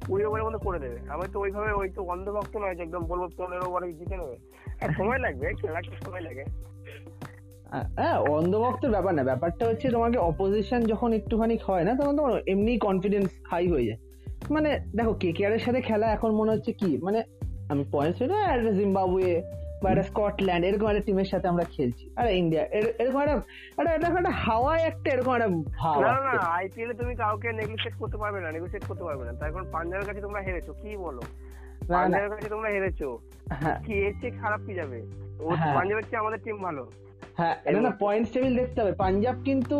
কুড়ি 0.07 0.25
ওভারের 0.25 0.45
মধ্যে 0.45 0.59
করে 0.63 0.79
দেবে। 0.79 0.99
আমি 1.09 1.23
তো 1.33 1.39
ওইভাবে 1.39 1.71
ওই 1.71 1.89
তো 1.89 2.03
অন্ধভক্ত 2.03 2.57
নয় 2.57 2.75
যে 2.75 2.83
একদম 2.83 3.03
বলব 3.03 3.29
পনেরো 3.37 3.69
ওভারে 3.69 3.93
জিতে 3.93 4.17
নেবে। 4.17 4.37
সময় 4.97 5.17
লাগবে 5.17 5.53
খেলা 5.53 5.81
সময় 6.05 6.21
লাগে। 6.21 6.43
হ্যাঁ 7.95 8.17
অন্ধভক্তের 8.17 8.91
ব্যাপার 8.91 9.13
না 9.13 9.23
ব্যাপারটা 9.23 9.67
হচ্ছে 9.67 9.91
তোমাকে 9.91 10.17
অপোজিশন 10.17 10.83
যখন 10.83 11.13
একটুখানি 11.13 11.57
হয় 11.67 11.83
না 11.83 11.95
তখন 11.95 12.17
তোমার 12.17 12.41
এমনি 12.47 12.77
কনফিডেন্স 12.77 13.29
হাই 13.47 13.67
হয়ে 13.67 13.85
যায়। 13.85 13.97
মানে 14.49 14.79
দেখো 14.95 15.13
কে 15.13 15.31
কে 15.31 15.45
আর 15.45 15.53
এর 15.53 15.59
সাথে 15.59 15.81
খেলা 15.81 16.07
এখন 16.11 16.31
মনে 16.31 16.51
হচ্ছে 16.51 16.73
কি? 16.73 16.97
মানে 16.97 17.23
আমি 17.69 17.85
পয়েন্টস 17.91 18.21
একটা 18.21 18.71
জিম্বাবুয়ে 18.71 19.41
বা 19.81 19.87
একটা 19.91 20.03
স্কটল্যান্ড 20.03 20.63
এরকম 20.65 20.87
একটা 20.87 21.03
টিমের 21.07 21.29
সাথে 21.33 21.47
আমরা 21.47 21.63
খেলছি। 21.63 22.05
আর 22.15 22.25
ইন্ডিয়া 22.41 22.63
এরকম 23.01 23.19
একটা 23.21 23.35
এরকম 23.95 24.17
একটা 24.17 24.33
হাওয়ায় 24.45 24.83
একটা 24.83 25.07
এরকম 25.11 25.31
একটা 25.35 25.49
ভাব 25.81 26.01
না 26.01 26.13
না 26.27 26.33
আইপিএল 26.57 26.91
তুমি 26.93 27.15
কাউকে 27.15 27.47
নেগোসিয়েট 27.53 27.95
করতে 28.01 28.17
পারবে 28.17 28.39
না 28.41 28.51
নেগোসিয়েট 28.51 28.83
করতে 28.85 29.03
পারবে 29.03 29.23
না। 29.25 29.33
তার 29.39 29.51
কারণ 29.51 29.65
পাঞ্জাবের 29.71 30.07
কাছে 30.07 30.21
তোমরা 30.21 30.41
হেরেছো 30.41 30.73
কি 30.73 30.91
বলো? 30.97 31.21
পাঞ্জাবের 31.89 32.29
কাছে 32.29 32.49
তোমরা 32.49 32.69
হেরেছো। 32.69 33.07
হ্যাঁ। 33.61 33.79
কি 33.85 33.93
এর 33.93 34.13
চেয়ে 34.21 34.33
খারাপ 34.41 34.61
কি 34.67 34.73
যাবে? 34.73 34.99
ও 35.39 35.49
হ্যাঁ। 35.49 35.75
পাঞ্জাবের 35.75 36.03
চেয়ে 36.03 36.19
আমাদের 36.19 36.39
টিম 36.43 36.57
ভালো। 36.57 36.83
হ্যাঁ 37.37 37.55
না 37.73 37.79
না 37.81 37.91
পয়েন্টস 37.99 38.29
টেবিল 38.33 38.53
দেখতে 38.55 38.81
হবে। 38.81 38.93
পাঞ্জাব 38.93 39.35
কিন্তু 39.45 39.77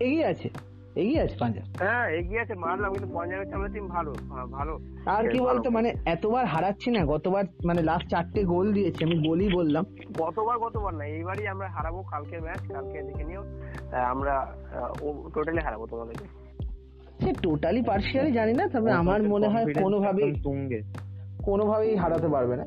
এগিয়ে 0.00 0.26
আছে। 0.26 0.48
এগিয়ে 0.96 1.22
আছে 1.22 1.36
পাঞ্জাব? 1.40 1.64
হ্যাঁ 1.78 2.08
এগিয়ে 2.08 2.40
আছে 2.40 2.54
মারলাম 2.54 2.92
কিন্তু 2.92 3.14
পাঞ্জাবের 3.14 3.54
আমাদের 3.54 3.72
টিম 3.72 3.88
ভালো 3.88 4.12
হ্যাঁ, 4.30 4.46
ভালো। 4.46 4.78
আর 5.06 5.28
কি 5.28 5.38
বলতো 5.40 5.70
মানে 5.70 5.92
এতবার 6.04 6.46
হারাচ্ছি 6.46 6.90
না 6.90 7.04
গতবার 7.04 7.44
মানে 7.64 7.82
লাস্ট 7.82 8.08
চারটে 8.10 8.44
গোল 8.44 8.72
দিয়েছি 8.72 9.04
আমি 9.04 9.28
গোলই 9.28 9.48
বললাম। 9.48 9.84
গতবার 10.18 10.58
গতবার 10.58 10.94
না 10.94 11.04
এইবারই 11.04 11.46
আমরা 11.46 11.68
হারাবো 11.68 12.02
কালকের 12.02 12.42
ম্যাচ 12.42 12.62
কালকে 12.72 13.02
দেখে 13.02 13.24
নিও। 13.24 13.42
আমরা 13.94 14.54
টোটালি 15.34 15.58
হারাবো 15.58 15.86
তোমাদেরকে। 15.86 16.24
সে 17.20 17.32
টোটালি 17.42 17.82
পার্সিয়ালি 17.82 18.32
জানি 18.32 18.52
না 18.52 18.68
তবে 18.68 18.92
আমার 18.92 19.22
মনে 19.22 19.48
হয় 19.48 19.74
কোনোভাবেই 19.82 20.34
কোনোভাবেই 21.44 21.96
হারাতে 21.96 22.28
পারবে 22.28 22.56
না। 22.56 22.64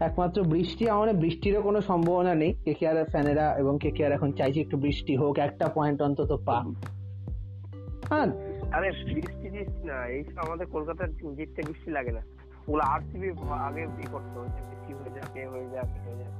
একমাত্র 0.00 0.44
বৃষ্টি 0.44 0.88
আমার 0.88 1.14
বৃষ্টিরও 1.14 1.62
কোনো 1.62 1.80
সম্ভাবনা 1.80 2.34
নেই। 2.34 2.54
কেকেআর 2.64 3.04
ফ্যানেরা 3.04 3.56
এবং 3.58 3.78
কেকেআর 3.78 4.12
এখন 4.12 4.32
চাইছে 4.32 4.60
একটু 4.60 4.76
বৃষ্টি 4.76 5.16
হোক 5.16 5.38
একটা 5.38 5.68
পয়েন্ট 5.68 6.02
অন্তত 6.02 6.36
পা। 6.46 6.64
হ্যাঁ 8.10 8.28
আরে 8.76 8.88
বৃষ্টি 9.10 9.48
বৃষ্টি 9.54 9.84
না 9.90 9.96
এই 10.14 10.22
আমাদের 10.44 10.66
কলকাতার 10.74 11.10
জিততে 11.38 11.60
বৃষ্টি 11.68 11.90
লাগে 11.96 12.12
না। 12.18 12.22
ওগুলো 12.66 12.82
আরসিবি 12.94 13.28
আগে 13.68 13.82
ই 14.04 14.06
করতো 14.14 14.38
যে 14.54 14.60
বৃষ্টি 14.68 14.92
হয়ে 14.98 15.12
যাক 15.16 15.30
এ 15.40 15.44
হয়ে 15.52 15.66
যাক 15.74 15.88
হয়ে 16.04 16.16
যাক। 16.20 16.32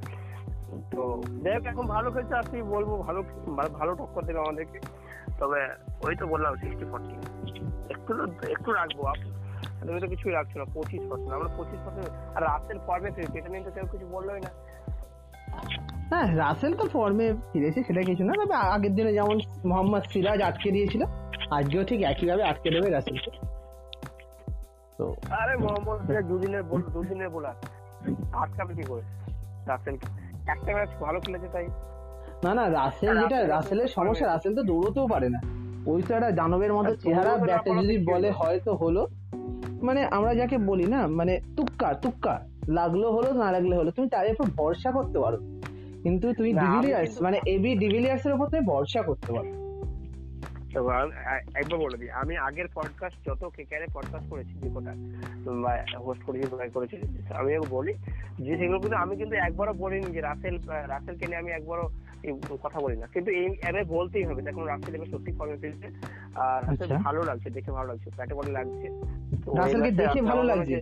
তো 0.92 1.02
দেখ 1.46 1.60
এখন 1.72 1.84
ভালো 1.94 2.08
খেলছে 2.14 2.34
আরসিবি 2.40 2.64
বলব 2.74 2.90
ভালো 3.06 3.20
ভালো 3.78 3.92
টক্কর 4.00 4.22
দেবে 4.28 4.40
আমাদেরকে। 4.44 4.78
তবে 5.40 5.60
ওই 6.06 6.14
তো 6.20 6.24
বললাম 6.32 6.52
সিক্সটি 6.60 6.86
ফর্টি 6.92 7.14
একটু 7.94 8.12
একটু 8.54 8.70
রাখব 8.78 9.00
তুমি 9.86 9.98
তো 10.04 10.08
কিছুই 10.12 10.32
রাখছো 10.38 10.56
না 10.60 10.66
পঁচিশ 10.74 11.02
পার্সেন্ট 11.08 11.32
আমরা 11.38 11.50
পঁচিশ 11.58 11.80
পার্সেন্ট 11.84 12.10
আর 12.36 12.42
রাস্তের 12.50 12.78
ফর্মে 12.86 13.10
ফিরেছে 13.16 13.36
এটা 13.38 13.48
নিয়ে 13.52 13.64
তো 13.66 13.70
কেউ 13.76 13.86
কিছু 13.92 14.06
বললোই 14.14 14.40
না। 14.46 14.50
হ্যাঁ 16.10 16.26
রাসেল 16.42 16.72
তো 16.80 16.84
ফর্মে 16.94 17.26
ফিরেছে 17.50 17.80
সেটা 17.86 18.02
কিছু 18.10 18.22
না 18.28 18.32
তবে 18.40 18.54
আগের 18.76 18.92
দিনে 18.96 19.12
যেমন 19.18 19.36
মোহাম্মদ 19.70 20.02
সিরাজ 20.12 20.40
আটকে 20.48 20.68
দিয়েছিল 20.76 21.02
আজকেও 21.50 21.84
ঠিক 21.84 22.02
একইভাবে 22.02 22.42
আটকে 22.42 22.70
দেবে 22.70 22.90
রাসেলকে 22.90 23.30
তো 24.98 25.14
আরে 25.30 25.56
মোহাম্মদ 25.56 26.26
দুদিনের 26.28 26.62
বল 26.62 26.82
দুদিনের 26.82 27.28
বোলার। 27.28 27.54
আটকাবে 28.32 28.74
কি 28.74 28.82
করে 28.82 29.02
রাসেল? 29.66 29.94
একটা 30.46 30.72
ম্যাচ 30.72 30.88
ভালো 31.00 31.20
খেলেছে 31.20 31.48
তাই। 31.52 31.66
না 32.44 32.54
না 32.54 32.70
রাসেল 32.70 33.20
যেটা 33.20 33.46
রাসেলের 33.46 33.88
সমস্যা 33.88 34.26
রাসেল 34.26 34.56
তো 34.56 34.62
দৌড়তেও 34.62 35.06
পারে 35.06 35.28
না। 35.28 35.40
ওই 35.86 36.02
তো 36.02 36.14
একটা 36.14 36.30
দানবের 36.30 36.72
মতো 36.72 36.96
চেহারা 36.96 37.36
ব্যাটে 37.36 37.70
যদি 37.70 38.04
বলে? 38.12 38.30
হয়তো 38.30 38.74
হলো। 38.74 39.06
মানে 39.82 40.04
আমরা 40.04 40.34
যাকে 40.34 40.58
বলি 40.58 40.86
না 40.86 41.06
মানে 41.06 41.40
তুক্কা 41.56 41.94
তুক্কা। 41.94 42.40
লাগল 42.68 43.10
হলো 43.10 43.32
না 43.32 43.52
লাগলে 43.52 43.76
হলো। 43.76 43.90
তুমি 43.90 44.08
তার 44.08 44.26
উপর 44.30 44.44
ভরসা 44.56 44.90
করতে 44.90 45.18
পারো। 45.18 45.36
কিন্তু 46.02 46.32
তুমি 46.32 46.52
ডিভিলিয়ার্স 46.52 47.22
মানে 47.22 47.40
এবি 47.46 47.74
ডিভিলিয়ার্স 47.74 48.26
এর 48.26 48.32
উপর 48.32 48.46
তুমি 48.46 48.60
ভরসা 48.66 49.02
করতে 49.02 49.32
পারো। 49.32 49.55
একবার 51.54 51.78
বলে 51.78 51.96
দিই 51.96 52.10
আমি 52.10 52.34
আগের 52.36 52.68
পডকাস্ট 52.74 53.18
যত 53.26 53.42
কেকারে 53.56 53.86
পডকাস্ট 53.94 54.26
করেছি 54.30 54.54
যে 54.54 54.68
কটা 54.74 54.92
হোস্ট 55.98 56.22
করেছি 56.22 56.46
করেছি 56.72 56.96
আমি 57.34 57.50
বলি 57.70 57.92
যে 58.38 58.52
সেগুলো 58.56 58.78
কিন্তু 58.80 58.96
আমি 58.96 59.14
কিন্তু 59.16 59.34
একবারও 59.36 59.74
বলিনি 59.74 60.08
যে 60.12 60.20
রাসেল 60.20 60.56
রাসেলকে 60.86 61.26
নিয়ে 61.26 61.38
আমি 61.38 61.50
একবারও 61.50 61.86
কথা 62.62 62.78
বলি 62.80 62.96
না 62.96 63.06
কিন্তু 63.06 63.30
এই 63.30 63.46
এবার 63.68 63.84
বলতেই 63.84 64.24
হবে 64.24 64.42
দেখুন 64.42 64.64
রাসেল 64.64 64.94
এবার 64.94 65.06
সত্যি 65.06 65.30
ফর্মে 65.32 65.56
ফিরছে 65.56 65.88
আর 66.34 66.60
আচ্ছা। 66.70 66.96
ভালো 66.98 67.20
লাগছে 67.24 67.48
দেখে 67.50 67.70
ভালো 67.70 67.86
লাগছে 67.88 68.08
ব্যাটে 68.16 68.34
বলে 68.34 68.52
লাগছে 68.52 68.86
রাসেলকে 69.56 69.90
দেখে 69.90 70.20
ভালো 70.22 70.42
লাগছে? 70.42 70.80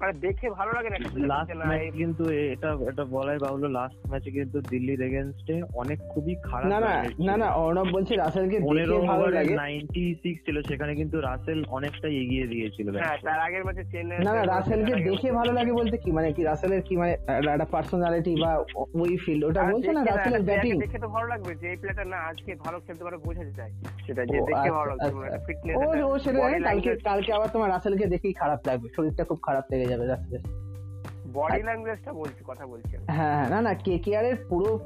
মানে 0.00 0.12
দেখে 0.24 0.46
ভালো 0.58 0.70
লাগে 0.76 0.88
না 0.90 0.98
লাস্ট 1.30 1.50
ম্যাচ 1.60 1.82
কিন্তু 2.00 2.22
এটা 2.46 2.68
এটা 2.90 3.04
বলাই 3.12 3.38
বাহুল্য 3.38 3.66
লাস্ট 3.78 3.98
ম্যাচে 4.10 4.30
কিন্তু 4.32 4.56
দিল্লির 4.70 5.00
এগেনস্টে 5.02 5.54
অনেক 5.74 5.98
খুবই 6.12 6.34
খারাপ 6.44 6.68
না 6.72 6.78
না 6.80 6.92
না 7.28 7.34
না 7.36 7.48
অর্ণব 7.60 7.88
বলছে 7.96 8.12
রাসেলকে 8.14 8.56
দেখে 8.60 8.98
ভালো 9.12 9.26
লাগে। 9.30 9.54
নাইনটি 9.56 10.02
সিক্স 10.22 10.40
ছিল 10.46 10.56
সেখানে 10.68 10.92
কিন্তু 11.00 11.16
রাসেল 11.20 11.58
অনেকটাই 11.76 12.14
এগিয়ে 12.22 12.46
দিয়েছিল 12.46 12.86
হ্যাঁ 12.96 13.18
তার 13.26 13.38
আগের 13.46 13.62
ম্যাচে 13.66 13.84
চেন্নাই 13.92 14.18
না 14.18 14.32
না 14.32 14.42
রাসেলকে 14.46 14.92
দেখে 15.08 15.28
ভালো 15.40 15.52
লাগে 15.58 15.72
বলতে 15.72 15.96
কি? 15.98 16.10
মানে 16.12 16.28
কি 16.36 16.42
রাসেলের 16.44 16.82
কি 16.82 16.94
মানে 16.96 17.12
একটা 17.52 17.66
পার্সোনালিটি 17.74 18.32
বা 18.42 18.50
ওই 19.02 19.12
ফিল্ড 19.24 19.42
ওটা 19.44 19.60
বলছো 19.68 19.90
না 19.92 20.02
রাসেলের 20.04 20.42
ব্যাটিং 20.48 20.72
দেখে 20.84 20.98
তো 20.98 21.08
ভালো 21.14 21.26
লাগবে 21.32 21.52
যে 21.60 21.66
এই 21.68 21.76
প্লেয়ারটা 21.80 22.04
না 22.12 22.18
আজকে 22.30 22.50
ভালো 22.64 22.78
খেলতে 22.86 23.02
পারে 23.06 23.16
বোঝা 23.24 23.44
যায়। 23.58 23.72
সেটা 24.06 24.22
যে 24.24 24.36
দেখে 24.40 24.54
আচ্ছা, 24.60 24.72
ভালো 24.78 24.92
লাগবে 24.92 25.06
আচ্ছা। 25.18 25.30
মানে 25.30 25.44
ফিটনেস 25.46 25.74
ও 25.78 25.82
ও 26.06 26.18
সেটা 26.24 26.38
কালকে 26.68 26.90
কালকে 27.08 27.30
আবার 27.36 27.48
তোমার 27.54 27.68
রাসেলকে 27.70 28.06
দেখেই 28.14 28.34
খারাপ 28.40 28.60
লাগবে। 28.68 28.86
শরীরটা 28.96 29.24
খুব 29.24 29.38
খারাপ 29.46 29.64
লেগে 29.70 29.86
যাবে 29.88 30.06
রাসেলের 30.06 30.40
বডি 31.32 31.62
ল্যাঙ্গুয়েজটা 31.62 32.12
বলছি 32.12 32.44
কথা 32.46 32.66
বলছি 32.66 32.96
হ্যাঁ 32.96 33.34
হ্যাঁ 33.34 33.48
না 33.50 33.62
না 33.62 33.74
কে 33.74 33.98
কে 33.98 34.16
আর 34.16 34.24
এর 34.24 34.36
পুরো 34.48 34.80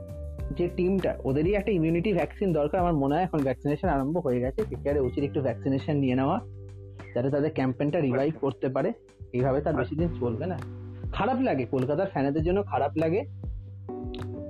যে 0.57 0.69
টিমটা 0.77 1.19
ওদেরই 1.25 1.55
একটা 1.55 1.73
ইমিউনিটি 1.73 2.13
ভ্যাকসিন 2.13 2.53
দরকার 2.53 2.81
আমার 2.81 2.93
মনে 2.93 3.15
হয় 3.15 3.23
এখন 3.23 3.39
ভ্যাকসিনেশন 3.39 3.89
আরম্ভ 3.89 4.19
হয়ে 4.19 4.41
গেছে। 4.41 4.65
কে 4.65 4.77
কে 4.83 4.91
আর 4.91 4.99
উচিত 4.99 5.25
একটু 5.25 5.41
ভ্যাকসিনেশন 5.41 5.97
নিয়ে 5.97 6.15
নেওয়া 6.15 6.41
যাতে 7.15 7.31
তাদের 7.31 7.53
ক্যাম্পেনটা 7.53 8.01
রিভাইভ 8.01 8.29
আচ্ছা। 8.29 8.41
করতে 8.41 8.69
পারে। 8.69 8.93
এইভাবে 9.33 9.61
তার 9.61 9.75
বেশি 9.75 9.95
দিন 9.97 10.09
চলবে 10.21 10.47
না। 10.47 10.59
খারাপ 11.13 11.41
লাগে 11.41 11.67
কলকাতার 11.67 12.07
ফ্যানেদের 12.07 12.43
জন্য 12.43 12.63
খারাপ 12.63 12.93
লাগে। 12.97 13.25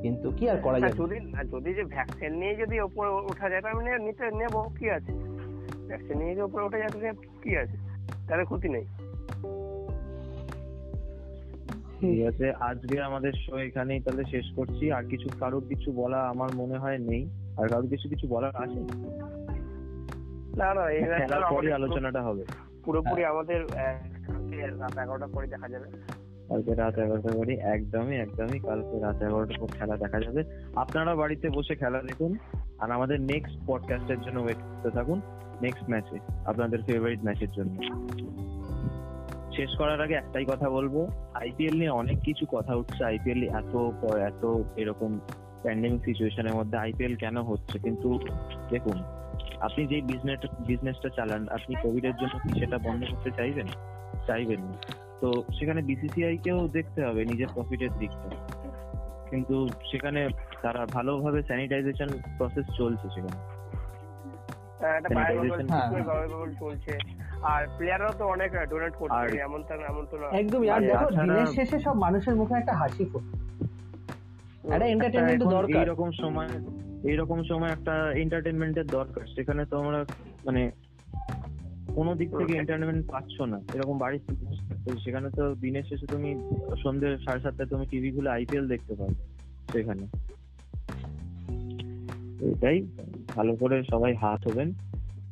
কিন্তু 0.02 0.30
কি 0.30 0.50
আর 0.50 0.56
করা 0.56 0.80
যাবে 0.80 0.92
যদি 0.92 1.20
যদি 1.50 1.74
যে 1.74 1.84
ভ্যাকসিন 1.84 2.32
নিয়ে 2.32 2.56
যদি 2.56 2.80
ওপরে 2.80 3.08
ওঠা 3.08 3.50
যায় 3.50 3.62
আমি 3.62 4.04
নিতে 4.04 4.30
নেব 4.30 4.62
কি 4.78 4.90
আছে? 4.90 5.12
ভ্যাকসিন 5.88 6.18
নিয়ে 6.18 6.32
যদি 6.32 6.42
ওপরে 6.42 6.64
ওঠা 6.64 6.78
যায় 6.78 7.12
কি 7.42 7.56
আছে? 7.56 7.76
তাহলে 8.28 8.44
ক্ষতি 8.44 8.68
নেই। 8.68 8.84
ঠিক 12.02 12.26
আছে 12.26 12.52
আজকে 12.52 13.00
আমাদের 13.02 13.32
শো 13.32 13.58
এখানেই 13.58 14.00
তাহলে 14.00 14.24
শেষ 14.24 14.44
করছি। 14.56 14.92
আর 14.92 15.04
কিছু 15.04 15.28
কারোর 15.40 15.64
কিছু 15.68 15.92
বলা 15.92 16.18
আমার 16.18 16.48
মনে 16.54 16.78
হয় 16.78 16.98
নেই। 16.98 17.30
আর 17.56 17.68
কারোর 17.68 17.88
কিছু 17.88 18.08
কিছু 18.08 18.28
বলার 18.28 18.56
আছে? 18.56 18.80
না 20.56 20.74
না 20.74 20.88
খেলার 20.90 21.28
পরই 21.28 21.42
আমাদের 21.42 21.72
আলোচনাটা 21.72 22.22
হবে। 22.22 22.44
পুরোপুরি 22.84 23.24
আমাদের 23.24 23.66
কালকে 23.66 24.66
রাত 24.66 24.98
এগারোটা 24.98 25.26
পরে 25.26 25.46
দেখা 25.46 25.68
যাবে। 25.68 25.84
কালকে 26.48 26.74
রাত 26.74 26.98
এগারোটা 26.98 27.28
করে 27.28 27.54
একদমই 27.54 28.16
একদমই 28.16 28.58
কালকে 28.58 29.00
রাত 29.00 29.22
এগারোটার 29.22 29.60
পর 29.60 29.66
খেলা 29.66 29.96
দেখা 29.96 30.20
যাবে। 30.20 30.44
আপনারা 30.76 31.14
বাড়িতে 31.14 31.48
বসে 31.50 31.74
খেলা 31.74 32.02
দেখুন। 32.02 32.36
আর 32.78 32.90
আমাদের 32.90 33.20
নেক্সট 33.20 33.58
পডকাস্টের 33.66 34.20
জন্য 34.20 34.40
ওয়েট 34.40 34.56
করতে 34.56 34.90
থাকুন। 34.90 35.20
নেক্সট 35.62 35.90
ম্যাচে 35.90 36.18
আপনাদের 36.46 36.82
ফেভারিট 36.82 37.24
ম্যাচের 37.24 37.50
জন্য। 37.50 37.76
শেষ 39.56 39.70
করার 39.78 40.00
আগে 40.00 40.14
একটাই 40.14 40.44
কথা 40.44 40.70
বলব 40.70 41.06
আইপিএল 41.34 41.74
নিয়ে 41.74 41.90
অনেক 41.90 42.18
কিছু 42.20 42.46
কথা 42.52 42.74
উঠছে। 42.74 43.04
আইপিএল 43.04 43.42
এত 43.42 43.74
এত 44.20 44.42
এরকম 44.76 45.20
প্যান্ডেমিক 45.62 46.04
সিচুয়েশনের 46.04 46.54
মধ্যে 46.54 46.76
আইপিএল 46.78 47.14
কেন 47.16 47.36
হচ্ছে? 47.42 47.78
কিন্তু 47.78 48.18
দেখুন 48.70 49.02
আপনি 49.60 49.86
যে 49.86 50.00
বিজনেস 50.00 50.38
বিজনেসটা 50.66 51.08
চালান 51.08 51.48
আপনি 51.48 51.74
কোভিড 51.82 52.04
এর 52.04 52.12
জন্য 52.12 52.38
কি 52.38 52.60
সেটা 52.60 52.78
বন্ধ 52.78 53.04
করতে 53.10 53.30
চাইবেন? 53.30 53.66
চাইবেন 54.26 54.60
না। 54.60 54.76
তো 55.20 55.28
সেখানে 55.58 55.82
বিসিসিআই 55.82 56.36
কেও 56.36 56.68
দেখতে 56.68 57.04
হবে 57.04 57.24
নিজের 57.24 57.46
প্রফিটের 57.54 57.92
দিকটা 57.98 58.28
কিন্তু 59.30 59.68
সেখানে 59.90 60.28
তারা 60.62 60.86
ভালোভাবে 60.86 61.42
স্যানিটাইজেশন 61.42 62.08
প্রসেস 62.38 62.66
চলছে 62.76 63.08
সেখানে। 63.14 63.38
হ্যাঁ। 64.80 65.00
চলছে। 66.60 66.98
আর 67.52 67.62
প্লেয়াররাও 67.76 68.14
তো 68.18 68.24
অনেক 68.24 68.50
ডোনেট 68.70 68.94
করছে 69.00 69.38
এমন 69.46 69.62
তো 69.68 69.72
এমন 69.74 70.04
তো 70.10 70.16
না। 70.18 70.26
একদমই 70.40 70.68
আর 70.68 70.74
আর 70.74 70.80
দেখো 70.90 71.08
দিনের 71.10 71.46
শেষে 71.46 71.78
সব 71.78 71.96
মানুষের 71.96 72.34
মুখে 72.36 72.54
একটা 72.54 72.74
হাসি 72.80 73.04
ফোটে। 73.04 73.30
একটা 74.74 74.86
এন্টারটেনমেন্ট 74.86 75.42
এখন 75.42 75.52
দরকার। 75.56 75.82
এইরকম 75.82 76.10
সময় 76.22 76.48
এইরকম 77.10 77.42
সময় 77.42 77.70
একটা 77.70 77.94
এন্টারটেনমেন্টের 78.22 78.86
দরকার। 78.86 79.24
সেখানে 79.34 79.64
তো 79.64 79.74
আমরা 79.82 80.04
মানে 80.46 80.70
কোনো 81.96 82.14
দিক 82.14 82.30
থেকে 82.38 82.52
এন্টারটেনমেন্ট 82.56 83.10
পাচ্ছ 83.12 83.40
না। 83.40 83.60
এরকম 83.74 83.96
হয়। 84.02 84.18
সেখানে 85.04 85.30
তো 85.30 85.54
দিনের 85.54 85.82
শেষে 85.82 86.06
তুমি 86.06 86.30
সন্ধ্যে 86.84 87.18
সাড়ে 87.24 87.40
সাতটায় 87.40 87.68
তুমি 87.68 87.86
টিভি 87.86 88.12
খুলে 88.12 88.30
আইপিএল 88.30 88.68
দেখতে 88.68 88.94
পাবে 88.94 89.14
সেখানে। 89.72 90.04
এটাই 92.50 92.78
ভালো 93.36 93.56
করে 93.56 93.84
সবাই 93.92 94.14
হাত 94.14 94.48
হবেন 94.48 94.72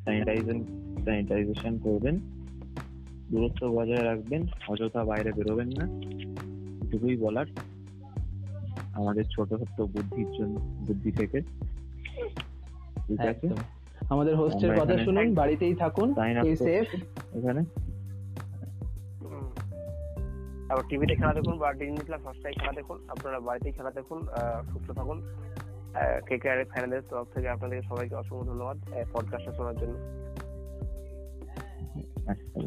স্যানিটাইজেশন 0.05 0.80
স্যানিটাইজেশন 1.01 1.79
করবেন 1.79 2.19
দূরত্ব 3.31 3.69
বজায় 3.69 4.05
রাখবেন 4.05 4.43
অযথা 4.69 5.05
বাইরে 5.05 5.33
বেরোবেন 5.33 5.69
না। 5.69 5.85
এটুকুই 6.87 7.17
বলার 7.17 7.47
আমাদের 8.95 9.25
ছোট 9.25 9.49
ছোট্ট 9.49 9.81
বুদ্ধির 9.81 10.33
জন্য 10.33 10.61
বুদ্ধি 10.87 11.13
থেকে। 11.13 11.41
ঠিক 13.07 13.21
আছে? 13.21 13.49
আমাদের 14.11 14.37
হোস্টের 14.37 14.81
কথা 14.81 15.05
শুনুন 15.05 15.35
বাড়িতেই 15.35 15.75
থাকুন 15.75 16.15
সেফ 16.57 16.87
এখানে। 17.37 17.65
তারপর 20.69 20.85
টিভিতে 20.89 21.15
খেলা 21.15 21.33
দেখুন 21.33 21.59
বা 21.59 21.73
ডিজনি 21.73 22.03
প্লাস 22.07 22.27
হটস্টারে 22.27 22.55
খেলা 22.55 22.73
দেখুন 22.73 22.97
আপনারা 23.09 23.41
বাড়িতেই 23.41 23.73
খেলা 23.73 23.91
দেখুন 23.91 24.29
আহ, 24.29 24.63
সুস্থ 24.73 24.91
থাকুন। 24.91 25.23
কে 26.27 26.39
কে 26.39 26.51
আর 26.51 26.65
ফ্যানদের 26.65 27.03
তরফ 27.11 27.27
থেকে 27.35 27.49
আপনাদের 27.49 27.83
সবাইকে 27.83 28.15
অসংখ্য 28.15 28.47
ধন্যবাদ 28.47 28.77
পডকাস্টটা 29.13 29.53
শোনার 29.53 29.77
জন্য। 29.77 29.95
আচ্ছা 32.31 32.61